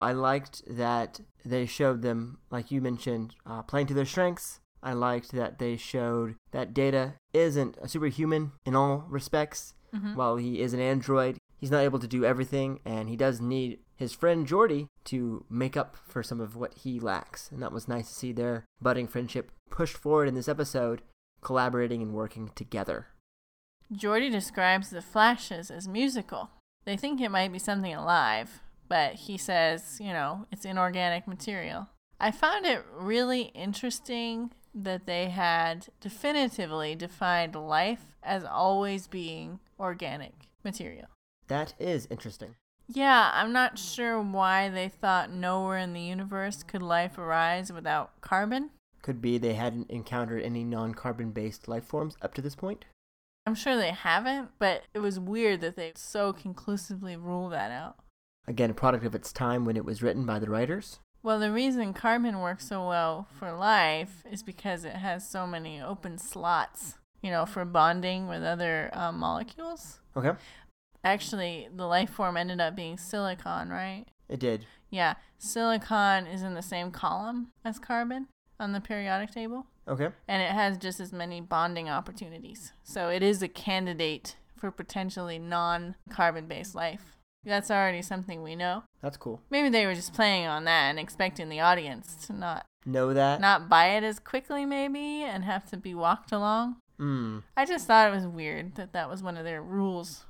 I 0.00 0.12
liked 0.12 0.62
that 0.68 1.20
they 1.44 1.64
showed 1.66 2.02
them, 2.02 2.38
like 2.50 2.70
you 2.70 2.80
mentioned, 2.80 3.34
uh, 3.46 3.62
playing 3.62 3.86
to 3.88 3.94
their 3.94 4.04
strengths. 4.04 4.60
I 4.82 4.92
liked 4.92 5.32
that 5.32 5.58
they 5.58 5.76
showed 5.76 6.36
that 6.52 6.74
Data 6.74 7.14
isn't 7.32 7.78
a 7.80 7.88
superhuman 7.88 8.52
in 8.66 8.76
all 8.76 9.06
respects. 9.08 9.74
Mhm. 9.94 10.14
While 10.14 10.36
he 10.36 10.60
is 10.60 10.74
an 10.74 10.80
android, 10.80 11.38
he's 11.56 11.70
not 11.70 11.80
able 11.82 11.98
to 11.98 12.06
do 12.06 12.24
everything, 12.24 12.80
and 12.84 13.08
he 13.08 13.16
does 13.16 13.40
need 13.40 13.78
his 13.96 14.12
friend 14.12 14.46
Geordi 14.46 14.86
to 15.04 15.44
make 15.48 15.76
up 15.76 15.96
for 16.06 16.22
some 16.22 16.40
of 16.40 16.54
what 16.54 16.74
he 16.74 17.00
lacks. 17.00 17.50
And 17.50 17.62
that 17.62 17.72
was 17.72 17.88
nice 17.88 18.08
to 18.08 18.14
see 18.14 18.32
their 18.32 18.64
budding 18.80 19.08
friendship 19.08 19.50
pushed 19.70 19.96
forward 19.96 20.28
in 20.28 20.34
this 20.34 20.48
episode, 20.48 21.02
collaborating 21.40 22.02
and 22.02 22.12
working 22.12 22.50
together. 22.54 23.08
Geordi 23.92 24.30
describes 24.30 24.90
the 24.90 25.02
flashes 25.02 25.70
as 25.70 25.88
musical. 25.88 26.50
They 26.84 26.96
think 26.96 27.20
it 27.20 27.30
might 27.30 27.52
be 27.52 27.58
something 27.58 27.94
alive, 27.94 28.60
but 28.88 29.14
he 29.14 29.38
says, 29.38 29.98
you 30.00 30.12
know, 30.12 30.46
it's 30.52 30.64
inorganic 30.64 31.26
material. 31.26 31.88
I 32.20 32.30
found 32.30 32.66
it 32.66 32.84
really 32.92 33.50
interesting 33.54 34.52
that 34.74 35.06
they 35.06 35.30
had 35.30 35.88
definitively 36.00 36.94
defined 36.94 37.54
life 37.54 38.14
as 38.22 38.44
always 38.44 39.06
being 39.06 39.60
organic 39.78 40.34
material. 40.64 41.06
That 41.48 41.74
is 41.78 42.06
interesting. 42.10 42.56
Yeah, 42.88 43.30
I'm 43.34 43.52
not 43.52 43.78
sure 43.78 44.20
why 44.20 44.68
they 44.68 44.88
thought 44.88 45.30
nowhere 45.32 45.78
in 45.78 45.92
the 45.92 46.00
universe 46.00 46.62
could 46.62 46.82
life 46.82 47.18
arise 47.18 47.72
without 47.72 48.20
carbon. 48.20 48.70
Could 49.02 49.20
be 49.20 49.38
they 49.38 49.54
hadn't 49.54 49.90
encountered 49.90 50.42
any 50.42 50.64
non 50.64 50.94
carbon 50.94 51.30
based 51.30 51.68
life 51.68 51.84
forms 51.84 52.16
up 52.22 52.34
to 52.34 52.42
this 52.42 52.54
point. 52.54 52.84
I'm 53.46 53.54
sure 53.54 53.76
they 53.76 53.92
haven't, 53.92 54.50
but 54.58 54.82
it 54.92 54.98
was 54.98 55.20
weird 55.20 55.60
that 55.60 55.76
they 55.76 55.92
so 55.94 56.32
conclusively 56.32 57.16
ruled 57.16 57.52
that 57.52 57.70
out. 57.70 57.96
Again, 58.48 58.70
a 58.70 58.74
product 58.74 59.04
of 59.04 59.14
its 59.14 59.32
time 59.32 59.64
when 59.64 59.76
it 59.76 59.84
was 59.84 60.02
written 60.02 60.26
by 60.26 60.38
the 60.38 60.50
writers. 60.50 60.98
Well, 61.22 61.38
the 61.40 61.52
reason 61.52 61.92
carbon 61.92 62.40
works 62.40 62.68
so 62.68 62.86
well 62.86 63.26
for 63.38 63.52
life 63.52 64.22
is 64.30 64.42
because 64.42 64.84
it 64.84 64.94
has 64.94 65.28
so 65.28 65.46
many 65.46 65.80
open 65.80 66.18
slots, 66.18 66.98
you 67.22 67.30
know, 67.30 67.46
for 67.46 67.64
bonding 67.64 68.28
with 68.28 68.44
other 68.44 68.90
um, 68.92 69.18
molecules. 69.18 70.00
Okay. 70.16 70.32
Actually, 71.06 71.68
the 71.72 71.86
life 71.86 72.10
form 72.10 72.36
ended 72.36 72.60
up 72.60 72.74
being 72.74 72.98
silicon, 72.98 73.68
right? 73.68 74.06
It 74.28 74.40
did. 74.40 74.66
Yeah, 74.90 75.14
silicon 75.38 76.26
is 76.26 76.42
in 76.42 76.54
the 76.54 76.62
same 76.62 76.90
column 76.90 77.52
as 77.64 77.78
carbon 77.78 78.26
on 78.58 78.72
the 78.72 78.80
periodic 78.80 79.30
table, 79.30 79.66
Okay. 79.86 80.08
and 80.26 80.42
it 80.42 80.50
has 80.50 80.76
just 80.78 80.98
as 80.98 81.12
many 81.12 81.40
bonding 81.40 81.88
opportunities. 81.88 82.72
So 82.82 83.08
it 83.08 83.22
is 83.22 83.40
a 83.40 83.46
candidate 83.48 84.34
for 84.56 84.72
potentially 84.72 85.38
non 85.38 85.94
carbon 86.10 86.46
based 86.46 86.74
life. 86.74 87.16
That's 87.44 87.70
already 87.70 88.02
something 88.02 88.42
we 88.42 88.56
know. 88.56 88.82
That's 89.00 89.16
cool. 89.16 89.40
Maybe 89.48 89.68
they 89.68 89.86
were 89.86 89.94
just 89.94 90.12
playing 90.12 90.46
on 90.46 90.64
that 90.64 90.90
and 90.90 90.98
expecting 90.98 91.48
the 91.48 91.60
audience 91.60 92.16
to 92.26 92.32
not 92.32 92.66
Know 92.84 93.14
that? 93.14 93.40
not 93.40 93.68
buy 93.68 93.90
it 93.90 94.02
as 94.02 94.18
quickly 94.18 94.64
maybe 94.66 95.22
and 95.22 95.44
have 95.44 95.70
to 95.70 95.76
be 95.76 95.94
walked 95.94 96.32
along. 96.32 96.78
Hmm. 96.98 97.40
I 97.56 97.64
just 97.64 97.86
thought 97.86 98.08
it 98.10 98.14
was 98.14 98.26
weird 98.26 98.74
that 98.74 98.92
that 98.94 99.08
was 99.08 99.22
one 99.22 99.36
of 99.36 99.44
their 99.44 99.62
rules. 99.62 100.24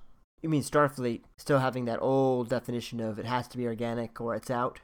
You 0.46 0.50
mean 0.50 0.62
Starfleet 0.62 1.22
still 1.36 1.58
having 1.58 1.86
that 1.86 2.00
old 2.00 2.48
definition 2.48 3.00
of 3.00 3.18
it 3.18 3.26
has 3.26 3.48
to 3.48 3.56
be 3.56 3.66
organic 3.66 4.20
or 4.20 4.36
it's 4.36 4.48
out? 4.48 4.78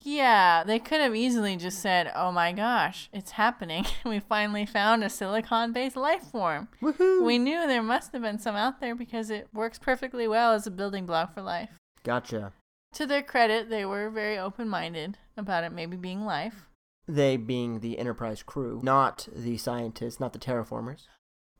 Yeah, 0.00 0.62
they 0.62 0.78
could 0.78 1.00
have 1.00 1.16
easily 1.16 1.56
just 1.56 1.80
said, 1.80 2.12
"Oh 2.14 2.30
my 2.30 2.52
gosh, 2.52 3.08
it's 3.12 3.32
happening. 3.32 3.84
we 4.04 4.20
finally 4.20 4.64
found 4.64 5.02
a 5.02 5.08
silicon-based 5.08 5.96
life 5.96 6.22
form." 6.22 6.68
Woohoo! 6.80 7.24
We 7.24 7.36
knew 7.36 7.66
there 7.66 7.82
must 7.82 8.12
have 8.12 8.22
been 8.22 8.38
some 8.38 8.54
out 8.54 8.78
there 8.78 8.94
because 8.94 9.28
it 9.28 9.48
works 9.52 9.80
perfectly 9.80 10.28
well 10.28 10.52
as 10.52 10.68
a 10.68 10.70
building 10.70 11.04
block 11.04 11.34
for 11.34 11.42
life. 11.42 11.70
Gotcha. 12.04 12.52
To 12.92 13.04
their 13.04 13.24
credit, 13.24 13.70
they 13.70 13.84
were 13.84 14.10
very 14.10 14.38
open-minded 14.38 15.18
about 15.36 15.64
it 15.64 15.72
maybe 15.72 15.96
being 15.96 16.24
life. 16.24 16.68
They 17.08 17.36
being 17.36 17.80
the 17.80 17.98
Enterprise 17.98 18.44
crew, 18.44 18.78
not 18.84 19.26
the 19.34 19.56
scientists, 19.56 20.20
not 20.20 20.32
the 20.32 20.38
terraformers. 20.38 21.08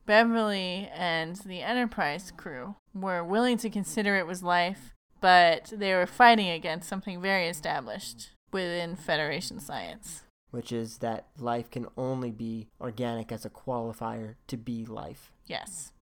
Beverly 0.08 0.88
and 0.94 1.36
the 1.36 1.60
Enterprise 1.60 2.32
crew 2.34 2.76
were 2.94 3.22
willing 3.22 3.58
to 3.58 3.68
consider 3.68 4.16
it 4.16 4.26
was 4.26 4.42
life, 4.42 4.94
but 5.20 5.70
they 5.76 5.92
were 5.92 6.06
fighting 6.06 6.48
against 6.48 6.88
something 6.88 7.20
very 7.20 7.46
established 7.46 8.30
within 8.50 8.96
Federation 8.96 9.60
science. 9.60 10.22
Which 10.50 10.72
is 10.72 10.98
that 10.98 11.26
life 11.38 11.70
can 11.70 11.88
only 11.98 12.30
be 12.30 12.68
organic 12.80 13.30
as 13.30 13.44
a 13.44 13.50
qualifier 13.50 14.36
to 14.46 14.56
be 14.56 14.86
life. 14.86 15.30
Yes. 15.44 15.92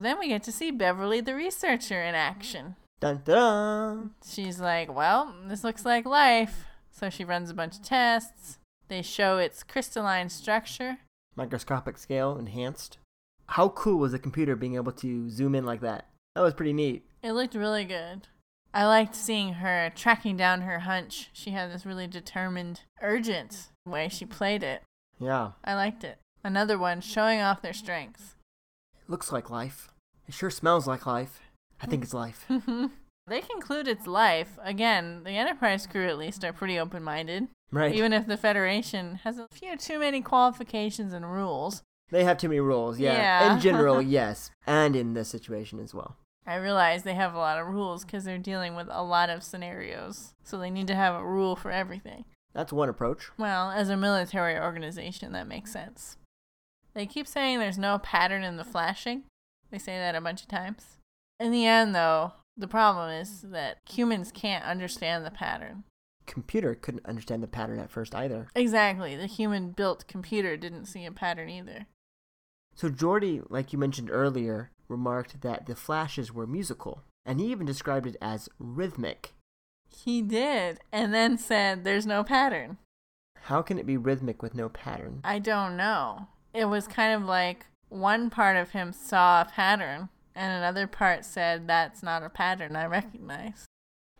Then 0.00 0.18
we 0.18 0.28
get 0.28 0.42
to 0.44 0.52
see 0.52 0.70
Beverly 0.70 1.20
the 1.20 1.34
researcher 1.34 2.02
in 2.02 2.14
action. 2.14 2.76
Dun 3.00 3.20
dun! 3.26 4.12
She's 4.26 4.58
like, 4.58 4.92
Well, 4.92 5.34
this 5.46 5.62
looks 5.62 5.84
like 5.84 6.06
life. 6.06 6.64
So 6.90 7.10
she 7.10 7.24
runs 7.24 7.50
a 7.50 7.54
bunch 7.54 7.76
of 7.76 7.82
tests. 7.82 8.56
They 8.88 9.02
show 9.02 9.36
its 9.36 9.62
crystalline 9.62 10.30
structure. 10.30 11.00
Microscopic 11.36 11.98
scale 11.98 12.38
enhanced. 12.38 12.96
How 13.46 13.68
cool 13.70 13.98
was 13.98 14.12
the 14.12 14.18
computer 14.18 14.56
being 14.56 14.74
able 14.76 14.92
to 14.92 15.28
zoom 15.30 15.54
in 15.54 15.64
like 15.64 15.80
that? 15.80 16.06
That 16.34 16.42
was 16.42 16.54
pretty 16.54 16.72
neat. 16.72 17.04
It 17.22 17.32
looked 17.32 17.54
really 17.54 17.84
good. 17.84 18.28
I 18.72 18.86
liked 18.86 19.14
seeing 19.14 19.54
her 19.54 19.92
tracking 19.94 20.36
down 20.36 20.62
her 20.62 20.80
hunch. 20.80 21.30
She 21.32 21.50
had 21.50 21.70
this 21.70 21.86
really 21.86 22.08
determined, 22.08 22.80
urgent 23.00 23.68
way 23.86 24.08
she 24.08 24.26
played 24.26 24.64
it. 24.64 24.82
Yeah. 25.20 25.52
I 25.64 25.74
liked 25.74 26.02
it. 26.02 26.18
Another 26.42 26.76
one 26.76 27.00
showing 27.00 27.40
off 27.40 27.62
their 27.62 27.72
strengths. 27.72 28.34
It 29.00 29.08
looks 29.08 29.30
like 29.30 29.48
life. 29.48 29.92
It 30.26 30.34
sure 30.34 30.50
smells 30.50 30.88
like 30.88 31.06
life. 31.06 31.40
I 31.80 31.86
think 31.86 32.02
it's 32.02 32.14
life. 32.14 32.46
they 33.26 33.40
conclude 33.40 33.86
it's 33.86 34.06
life. 34.06 34.58
Again, 34.62 35.22
the 35.24 35.30
Enterprise 35.30 35.86
crew 35.86 36.08
at 36.08 36.18
least 36.18 36.44
are 36.44 36.52
pretty 36.52 36.78
open 36.78 37.02
minded. 37.02 37.48
Right. 37.70 37.94
Even 37.94 38.12
if 38.12 38.26
the 38.26 38.36
Federation 38.36 39.16
has 39.24 39.38
a 39.38 39.48
few 39.52 39.76
too 39.76 39.98
many 40.00 40.20
qualifications 40.20 41.12
and 41.12 41.30
rules. 41.30 41.82
They 42.10 42.24
have 42.24 42.38
too 42.38 42.48
many 42.48 42.60
rules, 42.60 42.98
yeah. 42.98 43.16
Yeah. 43.16 43.54
In 43.54 43.60
general, 43.60 44.00
yes. 44.02 44.50
And 44.66 44.94
in 44.94 45.14
this 45.14 45.28
situation 45.28 45.80
as 45.80 45.94
well. 45.94 46.16
I 46.46 46.56
realize 46.56 47.02
they 47.02 47.14
have 47.14 47.34
a 47.34 47.38
lot 47.38 47.58
of 47.58 47.66
rules 47.68 48.04
because 48.04 48.24
they're 48.24 48.38
dealing 48.38 48.74
with 48.74 48.88
a 48.90 49.02
lot 49.02 49.30
of 49.30 49.42
scenarios. 49.42 50.34
So 50.42 50.58
they 50.58 50.70
need 50.70 50.86
to 50.88 50.94
have 50.94 51.14
a 51.14 51.24
rule 51.24 51.56
for 51.56 51.70
everything. 51.70 52.24
That's 52.52 52.72
one 52.72 52.88
approach. 52.88 53.30
Well, 53.38 53.70
as 53.70 53.88
a 53.88 53.96
military 53.96 54.58
organization, 54.58 55.32
that 55.32 55.48
makes 55.48 55.72
sense. 55.72 56.16
They 56.94 57.06
keep 57.06 57.26
saying 57.26 57.58
there's 57.58 57.78
no 57.78 57.98
pattern 57.98 58.44
in 58.44 58.56
the 58.56 58.64
flashing. 58.64 59.24
They 59.70 59.78
say 59.78 59.98
that 59.98 60.14
a 60.14 60.20
bunch 60.20 60.42
of 60.42 60.48
times. 60.48 60.98
In 61.40 61.50
the 61.50 61.66
end, 61.66 61.94
though, 61.94 62.34
the 62.56 62.68
problem 62.68 63.10
is 63.10 63.40
that 63.42 63.78
humans 63.90 64.30
can't 64.32 64.64
understand 64.64 65.24
the 65.24 65.30
pattern. 65.30 65.84
Computer 66.26 66.74
couldn't 66.74 67.04
understand 67.06 67.42
the 67.42 67.48
pattern 67.48 67.80
at 67.80 67.90
first 67.90 68.14
either. 68.14 68.46
Exactly. 68.54 69.16
The 69.16 69.26
human 69.26 69.70
built 69.70 70.06
computer 70.06 70.56
didn't 70.56 70.86
see 70.86 71.04
a 71.04 71.10
pattern 71.10 71.50
either. 71.50 71.86
So 72.74 72.88
Geordi, 72.90 73.44
like 73.48 73.72
you 73.72 73.78
mentioned 73.78 74.10
earlier, 74.10 74.70
remarked 74.88 75.40
that 75.42 75.66
the 75.66 75.74
flashes 75.76 76.32
were 76.32 76.46
musical, 76.46 77.02
and 77.24 77.40
he 77.40 77.46
even 77.50 77.66
described 77.66 78.06
it 78.06 78.16
as 78.20 78.48
rhythmic. 78.58 79.32
He 79.88 80.22
did, 80.22 80.80
and 80.92 81.14
then 81.14 81.38
said 81.38 81.84
there's 81.84 82.06
no 82.06 82.24
pattern. 82.24 82.78
How 83.42 83.62
can 83.62 83.78
it 83.78 83.86
be 83.86 83.96
rhythmic 83.96 84.42
with 84.42 84.54
no 84.54 84.68
pattern? 84.68 85.20
I 85.22 85.38
don't 85.38 85.76
know. 85.76 86.28
It 86.52 86.64
was 86.66 86.86
kind 86.88 87.14
of 87.14 87.28
like 87.28 87.66
one 87.88 88.30
part 88.30 88.56
of 88.56 88.70
him 88.70 88.92
saw 88.92 89.42
a 89.42 89.44
pattern, 89.44 90.08
and 90.34 90.52
another 90.52 90.86
part 90.86 91.24
said 91.24 91.68
that's 91.68 92.02
not 92.02 92.22
a 92.22 92.28
pattern 92.28 92.74
I 92.74 92.86
recognize. 92.86 93.66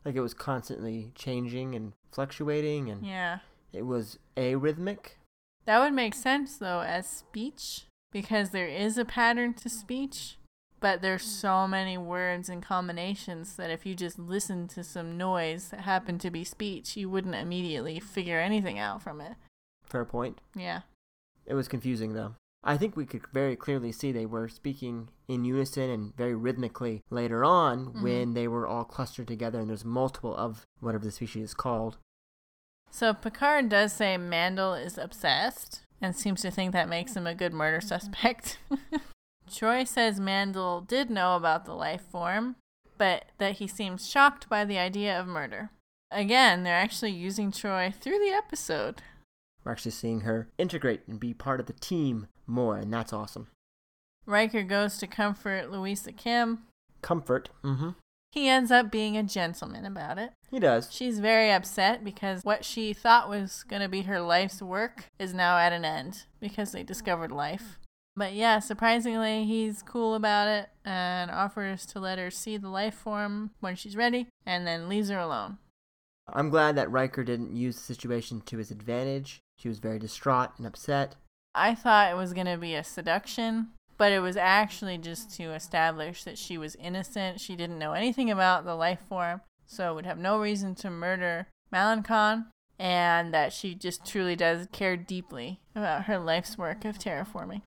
Like 0.05 0.15
it 0.15 0.21
was 0.21 0.35
constantly 0.35 1.11
changing 1.15 1.75
and 1.75 1.93
fluctuating, 2.13 2.91
and 2.91 3.05
Yeah. 3.05 3.39
it 3.73 3.83
was 3.87 4.19
arrhythmic. 4.37 5.17
That 5.65 5.81
would 5.81 5.95
make 5.95 6.15
sense 6.15 6.57
though 6.59 6.81
as 6.81 7.09
speech 7.09 7.87
because 8.15 8.51
there 8.51 8.69
is 8.69 8.97
a 8.97 9.05
pattern 9.05 9.53
to 9.53 9.69
speech, 9.69 10.39
but 10.79 11.03
there's 11.03 11.25
so 11.25 11.67
many 11.67 11.99
words 11.99 12.49
and 12.49 12.63
combinations 12.63 13.57
that 13.57 13.71
if 13.71 13.85
you 13.85 13.97
just 13.97 14.21
listen 14.21 14.69
to 14.69 14.85
some 14.85 15.19
noise 15.19 15.71
that 15.71 15.81
happened 15.81 16.21
to 16.21 16.31
be 16.31 16.45
speech, 16.45 16.97
you 16.97 17.11
wouldn't 17.11 17.35
immediately 17.35 17.99
figure 17.99 18.39
anything 18.39 18.79
out 18.79 19.03
from 19.03 19.21
it. 19.21 19.33
Fair 19.83 20.05
point. 20.05 20.41
Yeah. 20.55 20.83
It 21.45 21.55
was 21.55 21.67
confusing 21.67 22.15
though. 22.15 22.37
I 22.63 22.77
think 22.77 22.97
we 22.97 23.05
could 23.05 23.27
very 23.33 23.57
clearly 23.57 23.91
see 23.91 24.13
they 24.13 24.27
were 24.27 24.49
speaking 24.49 25.09
in 25.27 25.45
unison 25.45 25.91
and 25.91 26.17
very 26.17 26.37
rhythmically 26.37 27.03
later 27.11 27.45
on 27.45 27.87
Mhm. 27.95 28.03
when 28.03 28.35
they 28.35 28.47
were 28.47 28.67
all 28.67 28.85
clustered 28.85 29.27
together 29.27 29.59
and 29.59 29.69
there's 29.69 29.85
multiple 29.85 30.35
of 30.37 30.65
whatever 30.79 31.05
the 31.05 31.11
species 31.11 31.45
is 31.51 31.55
called. 31.55 31.99
So 32.91 33.13
Picard 33.13 33.69
does 33.69 33.93
say 33.93 34.17
Mandel 34.17 34.75
is 34.75 34.97
obsessed 34.99 35.84
and 36.05 36.15
seems 36.15 36.43
to 36.43 36.51
think 36.51 36.73
that 36.73 36.89
makes 36.89 37.17
him 37.17 37.27
a 37.27 37.35
good 37.35 37.53
murder 37.53 37.81
suspect. 37.81 38.59
Troi 39.51 39.87
says 39.87 40.21
Mandel 40.21 40.83
did 40.83 41.11
know 41.11 41.37
about 41.37 41.65
the 41.65 41.75
life 41.75 42.03
form, 42.03 42.57
but 42.99 43.27
that 43.39 43.55
he 43.55 43.67
seems 43.67 44.09
shocked 44.09 44.49
by 44.49 44.65
the 44.65 44.79
idea 44.79 45.19
of 45.19 45.27
murder. 45.27 45.71
Again, 46.11 46.63
they're 46.63 46.75
actually 46.75 47.13
using 47.13 47.51
Troi 47.51 47.93
through 47.95 48.19
the 48.19 48.31
episode. 48.31 49.03
We're 49.65 49.73
actually 49.73 49.93
seeing 49.93 50.21
her 50.21 50.49
integrate 50.59 51.03
and 51.09 51.19
be 51.19 51.33
part 51.33 51.59
of 51.59 51.67
the 51.67 51.73
team 51.73 52.29
more, 52.47 52.77
and 52.77 52.93
that's 52.93 53.13
awesome. 53.13 53.49
Riker 54.27 54.63
goes 54.63 54.99
to 54.99 55.07
comfort 55.07 55.71
Louisa 55.71 56.13
Kim. 56.13 56.61
Comfort. 57.03 57.49
Mm-hmm. 57.63 57.91
He 58.35 58.49
ends 58.49 58.73
up 58.73 58.91
being 58.91 59.17
a 59.17 59.23
gentleman 59.23 59.85
about 59.85 60.19
it. 60.19 60.33
He 60.51 60.59
does. 60.59 60.93
She's 60.93 61.21
very 61.21 61.53
upset 61.53 62.03
because 62.03 62.43
what 62.43 62.65
she 62.65 62.93
thought 62.93 63.29
was 63.29 63.65
going 63.69 63.81
to 63.81 63.89
be 63.89 64.03
her 64.03 64.21
life's 64.21 64.61
work 64.61 65.05
is 65.21 65.33
now 65.33 65.57
at 65.57 65.73
an 65.73 65.85
end 65.85 66.25
because 66.41 66.73
they 66.73 66.83
discovered 66.83 67.31
life. 67.31 67.79
But 68.17 68.33
yeah, 68.33 68.59
surprisingly, 68.59 69.45
he's 69.45 69.83
cool 69.83 70.17
about 70.17 70.49
it 70.49 70.69
and 70.85 71.31
offers 71.31 71.87
to 71.87 72.01
let 72.01 72.19
her 72.19 72.29
see 72.29 72.57
the 72.57 72.69
life 72.69 72.97
form 72.97 73.53
when 73.61 73.77
she's 73.77 73.97
ready 73.97 74.27
and 74.45 74.67
then 74.67 74.89
leaves 74.89 75.11
her 75.11 75.19
alone. 75.19 75.59
I'm 76.27 76.51
glad 76.51 76.75
that 76.75 76.91
Riker 76.91 77.23
didn't 77.23 77.55
use 77.55 77.77
the 77.77 77.95
situation 77.95 78.41
to 78.47 78.59
his 78.59 78.73
advantage. 78.73 79.43
She 79.59 79.69
was 79.69 79.79
very 79.79 80.01
distraught 80.01 80.51
and 80.59 80.67
upset. 80.67 81.15
I 81.55 81.77
thought 81.77 82.11
it 82.11 82.17
was 82.17 82.33
going 82.33 82.49
to 82.49 82.57
be 82.57 82.75
a 82.75 82.83
seduction, 82.83 83.69
but 83.97 84.13
it 84.13 84.21
was 84.21 84.37
actually 84.37 84.99
just 84.99 85.35
to 85.37 85.53
establish 85.53 86.25
that 86.25 86.39
she 86.39 86.59
was 86.59 86.77
innocent. 86.77 87.41
She 87.41 87.57
didn't 87.57 87.79
know 87.79 87.93
anything 87.93 88.31
about 88.31 88.65
the 88.65 88.75
life 88.75 89.01
form, 89.09 89.41
so 89.67 89.95
would 89.95 90.07
have 90.07 90.19
no 90.19 90.39
reason 90.39 90.75
to 90.77 90.91
murder 90.91 91.49
Malencon, 91.73 92.47
and 92.79 93.33
that 93.33 93.53
she 93.53 93.75
just 93.75 94.05
truly 94.05 94.37
does 94.37 94.69
care 94.73 94.97
deeply 94.97 95.61
about 95.75 96.05
her 96.05 96.19
life's 96.19 96.59
work 96.59 96.85
of 96.85 96.99
terraforming. 96.99 97.63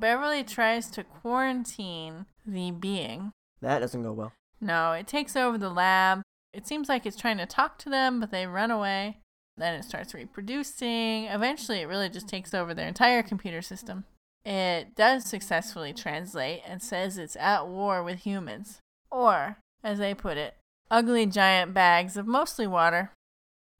Beverly 0.00 0.42
tries 0.42 0.90
to 0.90 1.04
quarantine 1.04 2.26
the 2.46 2.72
being. 2.72 3.32
That 3.60 3.78
doesn't 3.78 4.02
go 4.02 4.12
well. 4.12 4.32
No, 4.60 4.92
it 4.92 5.06
takes 5.06 5.36
over 5.36 5.56
the 5.56 5.70
lab. 5.70 6.22
It 6.52 6.66
seems 6.66 6.88
like 6.88 7.06
it's 7.06 7.16
trying 7.16 7.38
to 7.38 7.46
talk 7.46 7.78
to 7.78 7.90
them, 7.90 8.20
but 8.20 8.30
they 8.30 8.46
run 8.46 8.70
away. 8.70 9.18
Then 9.56 9.74
it 9.74 9.84
starts 9.84 10.14
reproducing. 10.14 11.26
Eventually, 11.26 11.80
it 11.80 11.88
really 11.88 12.08
just 12.08 12.28
takes 12.28 12.52
over 12.52 12.74
their 12.74 12.88
entire 12.88 13.22
computer 13.22 13.62
system. 13.62 14.04
It 14.44 14.94
does 14.94 15.24
successfully 15.24 15.92
translate 15.92 16.62
and 16.66 16.82
says 16.82 17.16
it's 17.16 17.36
at 17.36 17.66
war 17.66 18.02
with 18.02 18.20
humans. 18.20 18.80
Or, 19.10 19.58
as 19.82 19.98
they 19.98 20.14
put 20.14 20.36
it, 20.36 20.54
ugly 20.90 21.26
giant 21.26 21.72
bags 21.72 22.16
of 22.16 22.26
mostly 22.26 22.66
water. 22.66 23.12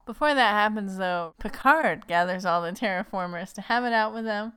Before 0.05 0.33
that 0.33 0.51
happens, 0.51 0.97
though, 0.97 1.33
Picard 1.39 2.07
gathers 2.07 2.45
all 2.45 2.61
the 2.61 2.71
terraformers 2.71 3.53
to 3.53 3.61
have 3.61 3.83
it 3.83 3.93
out 3.93 4.13
with 4.13 4.25
them. 4.25 4.53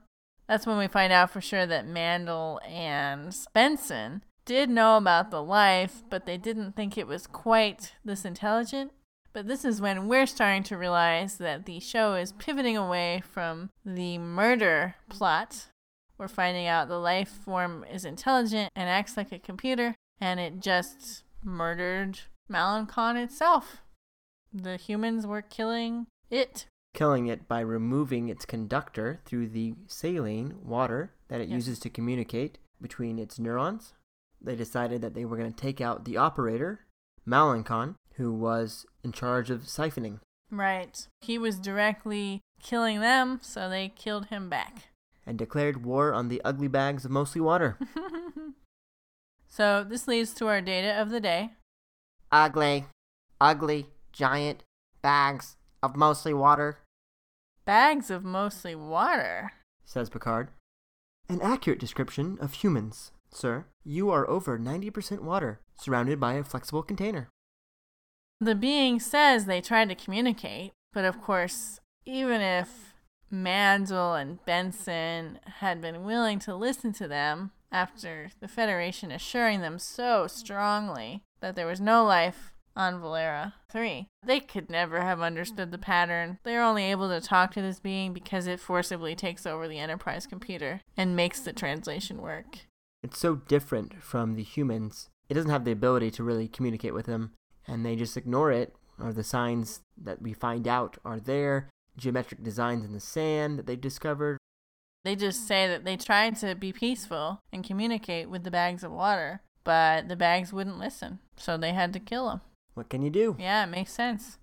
That's 0.47 0.65
when 0.65 0.77
we 0.77 0.87
find 0.87 1.13
out 1.13 1.31
for 1.31 1.41
sure 1.41 1.65
that 1.67 1.87
Mandel 1.87 2.59
and 2.67 3.35
Benson 3.53 4.23
did 4.45 4.69
know 4.69 4.97
about 4.97 5.29
the 5.29 5.43
life, 5.43 6.01
but 6.09 6.25
they 6.25 6.37
didn't 6.37 6.75
think 6.75 6.97
it 6.97 7.07
was 7.07 7.27
quite 7.27 7.93
this 8.03 8.25
intelligent. 8.25 8.91
But 9.31 9.47
this 9.47 9.63
is 9.63 9.79
when 9.79 10.07
we're 10.07 10.25
starting 10.25 10.63
to 10.63 10.77
realize 10.77 11.37
that 11.37 11.65
the 11.65 11.79
show 11.79 12.15
is 12.15 12.31
pivoting 12.31 12.75
away 12.75 13.21
from 13.31 13.69
the 13.85 14.17
murder 14.17 14.95
plot. 15.07 15.67
We're 16.19 16.27
finding 16.27 16.67
out 16.67 16.89
the 16.89 16.99
life 16.99 17.29
form 17.29 17.85
is 17.89 18.03
intelligent 18.03 18.71
and 18.75 18.89
acts 18.89 19.15
like 19.15 19.31
a 19.31 19.39
computer, 19.39 19.95
and 20.19 20.39
it 20.39 20.59
just 20.59 21.23
murdered 21.43 22.19
Malencon 22.51 23.15
itself. 23.15 23.77
The 24.53 24.75
humans 24.75 25.25
were 25.25 25.41
killing 25.41 26.07
it. 26.29 26.65
Killing 26.93 27.27
it 27.27 27.47
by 27.47 27.61
removing 27.61 28.27
its 28.27 28.45
conductor 28.45 29.21
through 29.25 29.47
the 29.47 29.75
saline 29.87 30.57
water 30.61 31.13
that 31.29 31.39
it 31.39 31.47
Yes. 31.47 31.55
uses 31.55 31.79
to 31.79 31.89
communicate 31.89 32.57
between 32.81 33.17
its 33.17 33.39
neurons. 33.39 33.93
They 34.41 34.55
decided 34.55 35.01
that 35.01 35.13
they 35.13 35.23
were 35.23 35.37
going 35.37 35.53
to 35.53 35.61
take 35.61 35.79
out 35.79 36.03
the 36.03 36.17
operator, 36.17 36.85
Malencon, 37.25 37.95
who 38.15 38.33
was 38.33 38.85
in 39.03 39.11
charge 39.13 39.49
of 39.49 39.61
siphoning, 39.63 40.19
Right. 40.51 41.07
He 41.21 41.37
was 41.37 41.59
directly 41.59 42.41
killing 42.61 42.99
them, 43.01 43.39
so 43.41 43.69
they 43.69 43.87
killed 43.89 44.25
him 44.25 44.49
back. 44.49 44.89
And 45.29 45.37
declared 45.37 45.85
war 45.85 46.11
on 46.11 46.27
the 46.27 46.41
ugly 46.43 46.67
bags 46.67 47.05
of 47.05 47.11
mostly 47.11 47.39
water. 47.39 47.77
so 49.47 49.85
this 49.87 50.07
leads 50.07 50.33
to 50.33 50.47
our 50.47 50.59
data 50.59 50.99
of 50.99 51.11
the 51.11 51.19
day. 51.19 51.51
ugly, 52.31 52.85
ugly, 53.39 53.85
giant 54.11 54.63
bags 55.03 55.55
of 55.83 55.95
mostly 55.95 56.33
water, 56.33 56.79
Bags 57.65 58.09
of 58.09 58.23
mostly 58.25 58.73
water. 58.73 59.51
says 59.85 60.09
Picard. 60.09 60.49
An 61.29 61.39
accurate 61.39 61.79
description 61.79 62.39
of 62.41 62.53
humans, 62.53 63.11
sir. 63.31 63.65
You 63.85 64.09
are 64.09 64.27
over 64.27 64.57
90% 64.57 65.19
water, 65.19 65.59
surrounded 65.75 66.19
by 66.19 66.33
a 66.33 66.43
flexible 66.43 66.81
container. 66.81 67.29
The 68.41 68.55
being 68.55 68.99
says 68.99 69.45
they 69.45 69.61
tried 69.61 69.89
to 69.89 69.95
communicate, 69.95 70.71
but 70.93 71.05
of 71.05 71.21
course, 71.21 71.79
even 72.05 72.41
if 72.41 72.95
Mandel 73.31 74.15
and 74.15 74.43
Benson 74.45 75.39
had 75.59 75.81
been 75.81 76.03
willing 76.03 76.39
to 76.39 76.55
listen 76.55 76.93
to 76.93 77.07
them 77.07 77.51
after 77.71 78.31
the 78.39 78.47
Federation 78.47 79.11
assuring 79.11 79.61
them 79.61 79.77
so 79.77 80.27
strongly 80.27 81.21
that 81.41 81.55
there 81.55 81.67
was 81.67 81.79
no 81.79 82.03
life 82.03 82.53
on 82.75 83.01
Velara 83.01 83.53
3, 83.69 84.07
they 84.25 84.39
could 84.39 84.69
never 84.69 85.01
have 85.01 85.21
understood 85.21 85.71
the 85.71 85.77
pattern. 85.77 86.39
They're 86.43 86.63
only 86.63 86.85
able 86.85 87.09
to 87.09 87.19
talk 87.19 87.53
to 87.53 87.61
this 87.61 87.79
being 87.79 88.13
because 88.13 88.47
it 88.47 88.59
forcibly 88.59 89.15
takes 89.15 89.45
over 89.45 89.67
the 89.67 89.79
Enterprise 89.79 90.25
computer 90.25 90.81
and 90.95 91.15
makes 91.15 91.41
the 91.41 91.51
translation 91.51 92.21
work. 92.21 92.59
It's 93.03 93.19
so 93.19 93.35
different 93.35 94.01
from 94.01 94.35
the 94.35 94.43
humans. 94.43 95.09
It 95.27 95.33
doesn't 95.33 95.51
have 95.51 95.65
the 95.65 95.71
ability 95.71 96.11
to 96.11 96.23
really 96.23 96.47
communicate 96.47 96.93
with 96.93 97.05
them, 97.05 97.33
and 97.67 97.85
they 97.85 97.95
just 97.95 98.17
ignore 98.17 98.51
it, 98.51 98.75
or 98.97 99.13
the 99.13 99.23
signs 99.23 99.81
that 99.97 100.21
we 100.21 100.33
find 100.33 100.67
out 100.67 100.97
are 101.03 101.19
there, 101.19 101.69
geometric 101.99 102.43
designs 102.43 102.85
in 102.85 102.93
the 102.93 102.99
sand 102.99 103.59
that 103.59 103.65
they've 103.65 103.79
discovered. 103.79 104.37
They 105.05 105.15
just 105.15 105.47
say 105.47 105.67
that 105.67 105.85
they 105.85 105.95
tried 105.95 106.35
to 106.37 106.55
be 106.55 106.73
peaceful 106.73 107.39
and 107.53 107.63
communicate 107.63 108.29
with 108.29 108.43
the 108.43 108.51
bags 108.51 108.83
of 108.83 108.91
water, 108.91 109.41
but 109.63 110.09
the 110.09 110.15
bags 110.15 110.51
wouldn't 110.51 110.79
listen, 110.79 111.19
so 111.37 111.57
they 111.57 111.73
had 111.73 111.93
to 111.93 111.99
kill 111.99 112.27
them. 112.27 112.41
What 112.73 112.89
can 112.89 113.01
you 113.01 113.09
do? 113.09 113.35
Yeah, 113.39 113.63
it 113.63 113.67
makes 113.67 113.91
sense. 113.93 114.37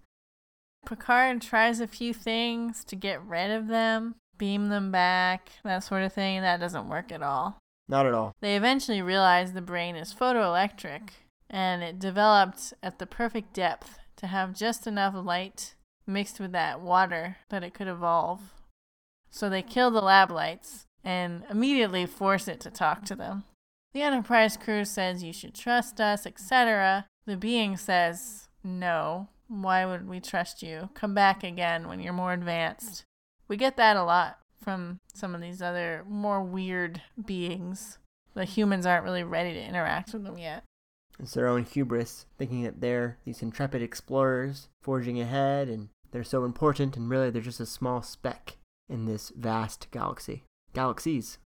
Picard 0.87 1.43
tries 1.43 1.81
a 1.81 1.87
few 1.87 2.15
things 2.15 2.85
to 2.85 2.97
get 2.97 3.23
rid 3.23 3.51
of 3.51 3.69
them, 3.69 4.15
beam 4.39 4.69
them 4.69 4.91
back, 4.91 5.51
that 5.65 5.85
sort 5.85 6.03
of 6.03 6.13
thing. 6.13 6.41
That 6.41 6.61
doesn't 6.61 6.89
work 6.89 7.13
at 7.13 7.23
all. 7.23 7.59
Not 7.89 8.07
at 8.07 8.15
all. 8.15 8.35
They 8.41 8.57
eventually 8.57 9.03
realize 9.03 9.53
the 9.53 9.61
brain 9.61 9.97
is 9.97 10.15
photoelectric, 10.15 11.11
and 11.49 11.83
it 11.83 11.99
developed 11.99 12.75
at 12.83 12.99
the 12.99 13.07
perfect 13.07 13.53
depth 13.53 13.99
to 14.17 14.27
have 14.27 14.55
just 14.55 14.87
enough 14.87 15.15
light 15.15 15.75
mixed 16.07 16.41
with 16.41 16.53
that 16.53 16.81
water 16.81 17.37
that 17.49 17.63
it 17.63 17.75
could 17.75 17.89
evolve. 17.89 18.55
So 19.31 19.49
they 19.49 19.63
kill 19.63 19.91
the 19.91 20.01
lab 20.01 20.31
lights 20.31 20.87
and 21.05 21.45
immediately 21.51 22.07
force 22.07 22.49
it 22.49 22.61
to 22.61 22.71
talk 22.71 23.05
to 23.07 23.15
them. 23.15 23.45
The 23.93 24.03
Enterprise 24.03 24.57
crew 24.57 24.85
says 24.85 25.23
you 25.23 25.33
should 25.33 25.55
trust 25.55 26.01
us, 26.01 26.27
etc. 26.27 27.07
The 27.27 27.37
being 27.37 27.77
says, 27.77 28.49
no, 28.63 29.29
why 29.49 29.87
would 29.87 30.09
we 30.09 30.21
trust 30.21 30.63
you? 30.63 30.91
Come 30.95 31.15
back 31.15 31.43
again 31.43 31.89
when 31.89 32.01
you're 32.01 32.13
more 32.13 32.33
advanced. 32.33 33.05
We 33.49 33.57
get 33.57 33.77
that 33.77 33.97
a 33.97 34.05
lot 34.05 34.39
from 34.63 34.99
some 35.15 35.35
of 35.35 35.41
these 35.41 35.63
other 35.63 36.05
more 36.09 36.43
weird 36.43 37.03
beings. 37.25 37.99
The 38.35 38.45
humans 38.45 38.85
aren't 38.85 39.05
really 39.05 39.23
ready 39.23 39.55
to 39.55 39.63
interact 39.63 40.13
with 40.13 40.25
them 40.25 40.39
yet. 40.39 40.65
It's 41.19 41.33
their 41.33 41.49
own 41.49 41.65
hubris, 41.65 42.27
thinking 42.37 42.63
that 42.65 42.81
they're 42.81 43.17
these 43.25 43.43
intrepid 43.43 43.81
explorers 43.81 44.69
forging 44.83 45.21
ahead 45.21 45.69
and 45.69 45.89
they're 46.11 46.25
so 46.25 46.45
important, 46.45 46.97
and 46.97 47.09
really 47.11 47.31
they're 47.31 47.43
just 47.43 47.61
a 47.61 47.67
small 47.67 48.03
speck 48.03 48.57
in 48.89 49.05
this 49.07 49.31
vast 49.37 49.89
galaxy. 49.91 50.45
Galaxies. 50.73 51.39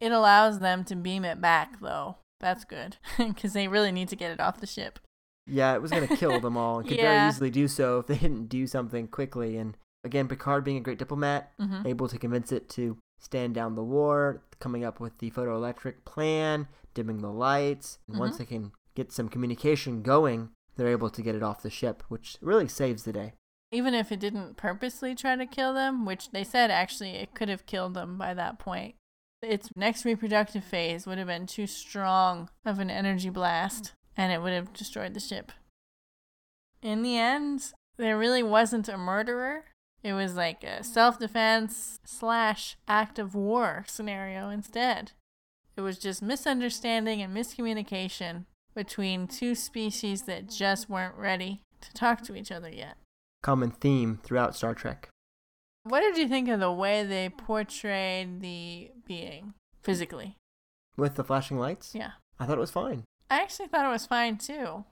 It 0.00 0.12
allows 0.12 0.60
them 0.60 0.84
to 0.84 0.96
beam 0.96 1.24
it 1.24 1.40
back, 1.40 1.80
though. 1.80 2.16
That's 2.40 2.64
good, 2.64 2.96
because 3.18 3.52
they 3.52 3.66
really 3.68 3.90
need 3.92 4.08
to 4.08 4.16
get 4.16 4.30
it 4.30 4.40
off 4.40 4.60
the 4.60 4.66
ship. 4.66 4.98
Yeah, 5.46 5.74
it 5.74 5.82
was 5.82 5.90
going 5.90 6.06
to 6.06 6.16
kill 6.16 6.40
them 6.40 6.56
all. 6.56 6.80
It 6.80 6.84
could 6.88 7.00
very 7.00 7.26
easily 7.28 7.50
do 7.50 7.66
so 7.68 7.98
if 7.98 8.06
they 8.06 8.18
didn't 8.18 8.48
do 8.48 8.66
something 8.66 9.08
quickly. 9.08 9.56
And 9.56 9.76
again, 10.04 10.28
Picard 10.28 10.62
being 10.62 10.76
a 10.76 10.80
great 10.82 10.98
diplomat, 10.98 11.52
hmm 11.58 11.82
able 11.86 12.08
to 12.08 12.18
convince 12.18 12.52
it 12.52 12.68
to 12.70 12.96
stand 13.18 13.54
down 13.54 13.74
the 13.74 13.82
war, 13.82 14.42
coming 14.60 14.84
up 14.84 15.00
with 15.00 15.18
the 15.18 15.30
photoelectric 15.30 16.04
plan, 16.04 16.68
dimming 16.94 17.18
the 17.22 17.32
lights. 17.32 17.98
And 18.08 18.18
once 18.18 18.36
Mhm. 18.36 18.38
they 18.38 18.44
can 18.44 18.72
get 18.94 19.10
some 19.10 19.28
communication 19.28 20.02
going, 20.02 20.50
they're 20.76 20.88
able 20.88 21.10
to 21.10 21.22
get 21.22 21.34
it 21.34 21.42
off 21.42 21.62
the 21.62 21.70
ship, 21.70 22.02
which 22.08 22.36
really 22.40 22.68
saves 22.68 23.02
the 23.04 23.12
day. 23.12 23.32
Even 23.70 23.94
if 23.94 24.10
it 24.10 24.20
didn't 24.20 24.56
purposely 24.56 25.14
try 25.14 25.36
to 25.36 25.46
kill 25.46 25.74
them, 25.74 26.06
which 26.06 26.30
they 26.30 26.44
said 26.44 26.70
actually 26.70 27.10
it 27.10 27.34
could 27.34 27.48
have 27.48 27.66
killed 27.66 27.94
them 27.94 28.16
by 28.16 28.32
that 28.34 28.58
point. 28.58 28.94
Its 29.42 29.70
next 29.76 30.04
reproductive 30.04 30.64
phase 30.64 31.06
would 31.06 31.18
have 31.18 31.26
been 31.26 31.46
too 31.46 31.66
strong 31.66 32.48
of 32.64 32.78
an 32.78 32.90
energy 32.90 33.30
blast, 33.30 33.92
and 34.16 34.32
it 34.32 34.42
would 34.42 34.52
have 34.52 34.72
destroyed 34.72 35.14
the 35.14 35.20
ship. 35.20 35.52
In 36.82 37.02
the 37.02 37.16
end, 37.16 37.72
there 37.98 38.18
really 38.18 38.42
wasn't 38.42 38.88
a 38.88 38.96
murderer. 38.96 39.64
It 40.02 40.12
was 40.12 40.34
like 40.34 40.64
a 40.64 40.82
self 40.82 41.18
defense 41.18 42.00
slash 42.04 42.76
act 42.86 43.18
of 43.18 43.34
war 43.34 43.84
scenario 43.86 44.48
instead. 44.48 45.12
It 45.76 45.82
was 45.82 45.98
just 45.98 46.22
misunderstanding 46.22 47.22
and 47.22 47.36
miscommunication 47.36 48.46
between 48.74 49.28
two 49.28 49.54
species 49.54 50.22
that 50.22 50.48
just 50.48 50.88
weren't 50.88 51.16
ready 51.16 51.62
to 51.80 51.92
talk 51.92 52.22
to 52.22 52.34
each 52.34 52.50
other 52.50 52.70
yet. 52.70 52.96
Common 53.42 53.70
theme 53.70 54.18
throughout 54.22 54.54
Star 54.56 54.74
Trek. 54.74 55.08
What 55.84 56.00
did 56.00 56.18
you 56.18 56.28
think 56.28 56.48
of 56.48 56.60
the 56.60 56.72
way 56.72 57.04
they 57.04 57.28
portrayed 57.30 58.40
the 58.40 58.90
being 59.06 59.54
physically? 59.82 60.36
With 60.96 61.14
the 61.14 61.24
flashing 61.24 61.58
lights, 61.58 61.94
Yeah. 61.94 62.12
I 62.38 62.46
thought 62.46 62.58
it 62.58 62.60
was 62.60 62.70
fine. 62.70 63.04
I 63.30 63.40
actually 63.40 63.68
thought 63.68 63.86
it 63.86 63.92
was 63.92 64.06
fine 64.06 64.38
too. 64.38 64.84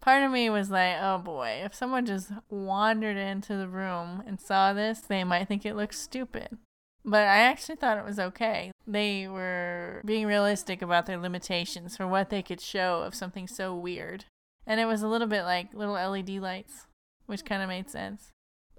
Part 0.00 0.22
of 0.22 0.30
me 0.32 0.48
was 0.48 0.70
like, 0.70 0.96
oh 1.00 1.18
boy, 1.18 1.60
if 1.64 1.74
someone 1.74 2.06
just 2.06 2.32
wandered 2.48 3.16
into 3.18 3.56
the 3.56 3.68
room 3.68 4.22
and 4.26 4.40
saw 4.40 4.72
this, 4.72 5.00
they 5.00 5.24
might 5.24 5.46
think 5.48 5.64
it 5.66 5.76
looks 5.76 5.98
stupid. 6.00 6.56
But 7.04 7.22
I 7.22 7.38
actually 7.40 7.76
thought 7.76 7.98
it 7.98 8.04
was 8.04 8.18
okay. 8.18 8.72
They 8.86 9.28
were 9.28 10.02
being 10.04 10.26
realistic 10.26 10.82
about 10.82 11.06
their 11.06 11.18
limitations 11.18 11.96
for 11.96 12.06
what 12.06 12.30
they 12.30 12.42
could 12.42 12.60
show 12.60 13.02
of 13.02 13.14
something 13.14 13.46
so 13.46 13.74
weird. 13.74 14.24
And 14.66 14.80
it 14.80 14.86
was 14.86 15.02
a 15.02 15.08
little 15.08 15.26
bit 15.26 15.44
like 15.44 15.72
little 15.74 15.94
LED 15.94 16.30
lights, 16.30 16.86
which 17.30 17.44
kind 17.46 17.62
of 17.62 17.68
made 17.68 17.88
sense. 17.88 18.30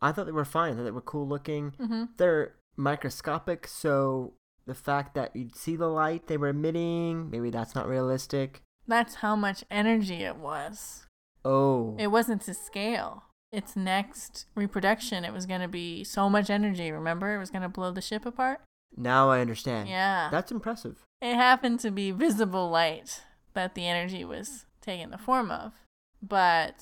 I 0.02 0.12
thought 0.12 0.26
they 0.28 0.32
were 0.32 0.46
fine. 0.46 0.74
I 0.74 0.76
thought 0.78 0.84
they 0.84 0.92
were 0.92 1.02
cool 1.02 1.28
looking. 1.28 1.74
hmm 1.80 2.04
They're 2.18 2.56
microscopic, 2.78 3.68
so 3.68 4.34
the 4.66 4.74
fact 4.76 5.16
that 5.16 5.36
you'd 5.36 5.56
see 5.56 5.76
the 5.76 5.88
light 5.88 6.28
they 6.28 6.38
were 6.38 6.50
emitting, 6.50 7.30
maybe 7.30 7.50
that's 7.50 7.74
not 7.76 7.88
realistic. 7.88 8.62
That's 8.88 9.16
how 9.16 9.36
much 9.36 9.64
energy 9.72 10.24
it 10.24 10.36
was. 10.38 11.06
Oh. 11.44 11.96
It 12.00 12.08
wasn't 12.08 12.42
to 12.44 12.54
scale. 12.54 13.24
Its 13.52 13.76
next 13.76 14.46
reproduction, 14.56 15.26
it 15.26 15.34
was 15.34 15.46
going 15.46 15.62
to 15.62 15.68
be 15.68 16.04
so 16.04 16.30
much 16.30 16.50
energy. 16.50 16.92
Remember? 16.92 17.36
It 17.36 17.40
was 17.40 17.50
going 17.52 17.64
to 17.64 17.70
blow 17.70 17.92
the 17.92 18.02
ship 18.02 18.26
apart. 18.26 18.62
now 18.96 19.30
I 19.30 19.40
understand. 19.42 19.90
Yeah. 19.90 20.30
That's 20.32 20.52
impressive. 20.52 21.04
It 21.22 21.36
happened 21.36 21.80
to 21.82 21.92
be 21.92 22.12
visible 22.12 22.70
light 22.70 23.22
that 23.54 23.76
the 23.76 23.88
energy 23.88 24.24
was 24.26 24.66
taking 24.82 25.10
the 25.12 25.18
form 25.18 25.52
of, 25.52 25.74
but 26.22 26.78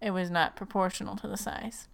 it 0.00 0.10
was 0.12 0.30
not 0.30 0.56
proportional 0.56 1.16
to 1.16 1.28
the 1.28 1.36
size. 1.36 1.88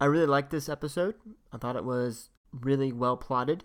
I 0.00 0.04
really 0.04 0.26
liked 0.26 0.50
this 0.50 0.68
episode. 0.68 1.14
I 1.52 1.58
thought 1.58 1.76
it 1.76 1.84
was 1.84 2.30
really 2.52 2.92
well 2.92 3.16
plotted. 3.16 3.64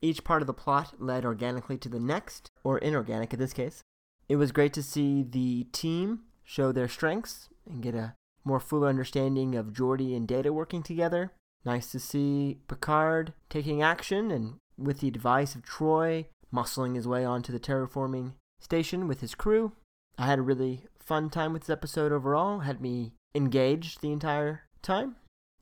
Each 0.00 0.24
part 0.24 0.42
of 0.42 0.46
the 0.46 0.54
plot 0.54 0.94
led 0.98 1.24
organically 1.24 1.78
to 1.78 1.88
the 1.88 2.00
next, 2.00 2.50
or 2.64 2.78
inorganic 2.78 3.32
in 3.32 3.38
this 3.38 3.52
case. 3.52 3.82
It 4.28 4.36
was 4.36 4.52
great 4.52 4.72
to 4.74 4.82
see 4.82 5.22
the 5.22 5.64
team 5.72 6.20
show 6.44 6.72
their 6.72 6.88
strengths 6.88 7.48
and 7.68 7.82
get 7.82 7.94
a 7.94 8.14
more 8.44 8.60
full 8.60 8.84
understanding 8.84 9.54
of 9.54 9.72
Geordi 9.72 10.16
and 10.16 10.26
Data 10.26 10.52
working 10.52 10.82
together. 10.82 11.32
Nice 11.64 11.92
to 11.92 12.00
see 12.00 12.58
Picard 12.66 13.34
taking 13.48 13.82
action 13.82 14.30
and, 14.30 14.54
with 14.76 15.00
the 15.00 15.08
advice 15.08 15.54
of 15.54 15.62
Troi, 15.62 16.26
muscling 16.52 16.96
his 16.96 17.06
way 17.06 17.24
onto 17.24 17.52
the 17.52 17.60
terraforming 17.60 18.32
station 18.60 19.06
with 19.06 19.20
his 19.20 19.34
crew. 19.34 19.72
I 20.18 20.26
had 20.26 20.40
a 20.40 20.42
really 20.42 20.86
fun 21.04 21.30
time 21.30 21.52
with 21.52 21.62
this 21.62 21.70
episode 21.70 22.12
overall, 22.12 22.60
had 22.60 22.80
me 22.80 23.12
engaged 23.34 24.00
the 24.00 24.12
entire 24.12 24.62
time. 24.82 25.16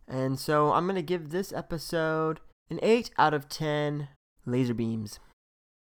And 0.06 0.38
so 0.38 0.72
I'm 0.72 0.84
going 0.84 0.96
to 0.96 1.02
give 1.02 1.30
this 1.30 1.52
episode 1.52 2.40
an 2.68 2.78
8 2.82 3.10
out 3.18 3.34
of 3.34 3.48
10 3.48 4.08
laser 4.46 4.74
beams. 4.74 5.18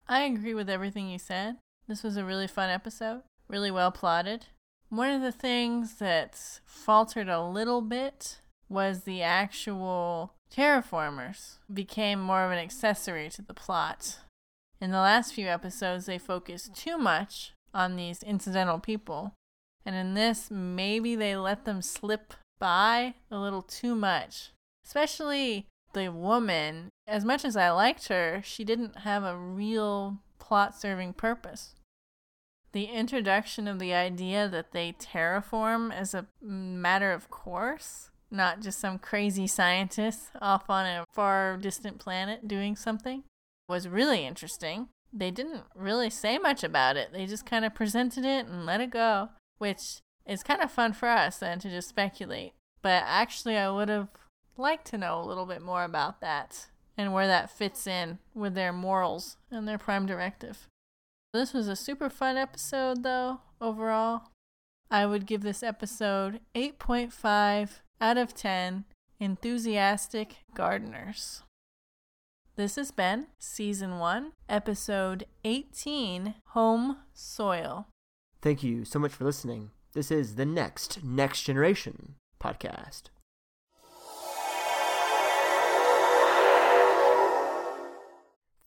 I 0.07 0.23
agree 0.23 0.53
with 0.53 0.69
everything 0.69 1.09
you 1.09 1.19
said. 1.19 1.57
This 1.87 2.03
was 2.03 2.17
a 2.17 2.25
really 2.25 2.47
fun 2.47 2.69
episode, 2.69 3.23
really 3.47 3.71
well 3.71 3.91
plotted. 3.91 4.47
One 4.89 5.09
of 5.09 5.21
the 5.21 5.31
things 5.31 5.95
that 5.95 6.59
faltered 6.65 7.29
a 7.29 7.43
little 7.43 7.81
bit 7.81 8.39
was 8.67 9.03
the 9.03 9.21
actual 9.21 10.33
terraformers 10.53 11.57
became 11.73 12.19
more 12.19 12.43
of 12.43 12.51
an 12.51 12.57
accessory 12.57 13.29
to 13.29 13.41
the 13.41 13.53
plot. 13.53 14.19
In 14.81 14.91
the 14.91 14.97
last 14.97 15.33
few 15.33 15.47
episodes, 15.47 16.05
they 16.05 16.17
focused 16.17 16.75
too 16.75 16.97
much 16.97 17.53
on 17.73 17.95
these 17.95 18.23
incidental 18.23 18.79
people. 18.79 19.33
And 19.85 19.95
in 19.95 20.13
this, 20.13 20.49
maybe 20.51 21.15
they 21.15 21.35
let 21.35 21.65
them 21.65 21.81
slip 21.81 22.33
by 22.59 23.15
a 23.31 23.39
little 23.39 23.63
too 23.63 23.95
much. 23.95 24.51
Especially 24.85 25.67
the 25.93 26.11
woman, 26.11 26.89
as 27.07 27.25
much 27.25 27.43
as 27.43 27.57
I 27.57 27.71
liked 27.71 28.07
her, 28.07 28.41
she 28.43 28.63
didn't 28.63 28.99
have 28.99 29.23
a 29.23 29.37
real 29.37 30.19
plot 30.39 30.79
serving 30.79 31.13
purpose. 31.13 31.75
The 32.73 32.85
introduction 32.85 33.67
of 33.67 33.79
the 33.79 33.93
idea 33.93 34.47
that 34.47 34.71
they 34.71 34.93
terraform 34.93 35.93
as 35.93 36.13
a 36.13 36.27
matter 36.41 37.11
of 37.11 37.29
course, 37.29 38.11
not 38.29 38.61
just 38.61 38.79
some 38.79 38.97
crazy 38.97 39.47
scientist 39.47 40.29
off 40.41 40.69
on 40.69 40.85
a 40.85 41.05
far 41.11 41.57
distant 41.57 41.99
planet 41.99 42.47
doing 42.47 42.77
something, 42.77 43.23
was 43.67 43.87
really 43.87 44.25
interesting. 44.25 44.87
They 45.13 45.31
didn't 45.31 45.63
really 45.75 46.09
say 46.09 46.37
much 46.37 46.63
about 46.63 46.97
it, 46.97 47.11
they 47.11 47.25
just 47.25 47.45
kind 47.45 47.65
of 47.65 47.75
presented 47.75 48.23
it 48.25 48.45
and 48.45 48.65
let 48.65 48.81
it 48.81 48.91
go, 48.91 49.29
which 49.57 50.01
is 50.25 50.43
kind 50.43 50.61
of 50.61 50.71
fun 50.71 50.93
for 50.93 51.07
us 51.09 51.37
then 51.37 51.59
to 51.59 51.69
just 51.69 51.89
speculate. 51.89 52.53
But 52.81 53.03
actually, 53.05 53.57
I 53.57 53.69
would 53.69 53.89
have 53.89 54.09
liked 54.57 54.87
to 54.87 54.97
know 54.97 55.21
a 55.21 55.25
little 55.25 55.45
bit 55.45 55.61
more 55.61 55.83
about 55.83 56.21
that 56.21 56.67
and 56.97 57.13
where 57.13 57.27
that 57.27 57.49
fits 57.49 57.87
in 57.87 58.19
with 58.33 58.53
their 58.53 58.73
morals 58.73 59.37
and 59.49 59.67
their 59.67 59.77
prime 59.77 60.05
directive. 60.05 60.67
This 61.33 61.53
was 61.53 61.67
a 61.67 61.75
super 61.75 62.09
fun 62.09 62.37
episode, 62.37 63.03
though, 63.03 63.39
overall. 63.59 64.23
I 64.89 65.05
would 65.05 65.25
give 65.25 65.41
this 65.41 65.63
episode 65.63 66.41
8.5 66.53 67.79
out 68.01 68.17
of 68.17 68.33
10 68.33 68.83
enthusiastic 69.19 70.37
gardeners. 70.53 71.43
This 72.61 72.75
has 72.75 72.91
been 72.91 73.25
Season 73.39 73.97
1, 73.97 74.33
Episode 74.47 75.25
18 75.43 76.35
Home 76.49 76.97
Soil. 77.11 77.87
Thank 78.39 78.61
you 78.61 78.85
so 78.85 78.99
much 78.99 79.13
for 79.13 79.23
listening. 79.23 79.71
This 79.93 80.11
is 80.11 80.35
the 80.35 80.45
Next 80.45 81.03
Next 81.03 81.41
Generation 81.41 82.17
podcast. 82.39 83.05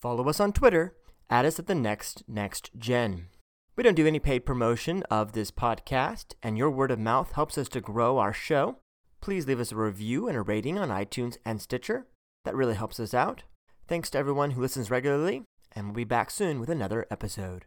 Follow 0.01 0.29
us 0.29 0.41
on 0.41 0.53
Twitter. 0.53 0.97
Add 1.31 1.47
us 1.47 1.61
at 1.61 1.69
the 1.69 1.77
Next 1.77 2.25
Next 2.27 2.73
Gen. 2.77 3.29
We 3.77 3.85
don't 3.85 3.95
do 3.95 4.09
any 4.09 4.19
paid 4.19 4.41
promotion 4.41 5.05
of 5.05 5.35
this 5.35 5.53
podcast, 5.53 6.35
and 6.43 6.59
your 6.59 6.73
word 6.73 6.91
of 6.91 6.99
mouth 6.99 7.31
helps 7.31 7.57
us 7.57 7.69
to 7.69 7.81
grow 7.81 8.19
our 8.19 8.33
show. 8.33 8.79
Please 9.21 9.47
leave 9.47 9.61
us 9.61 9.71
a 9.71 9.77
review 9.77 10.27
and 10.27 10.37
a 10.37 10.43
rating 10.43 10.81
on 10.81 10.89
iTunes 10.89 11.37
and 11.45 11.63
Stitcher. 11.63 12.09
That 12.45 12.57
really 12.57 12.75
helps 12.75 12.99
us 12.99 13.15
out. 13.15 13.45
Thanks 13.87 14.09
to 14.11 14.19
everyone 14.19 14.53
who 14.53 14.63
listens 14.63 14.91
regularly, 14.91 15.43
and 15.73 15.89
we'll 15.89 15.95
be 15.95 16.05
back 16.05 16.31
soon 16.31 16.59
with 16.59 16.71
another 16.71 17.07
episode. 17.11 17.67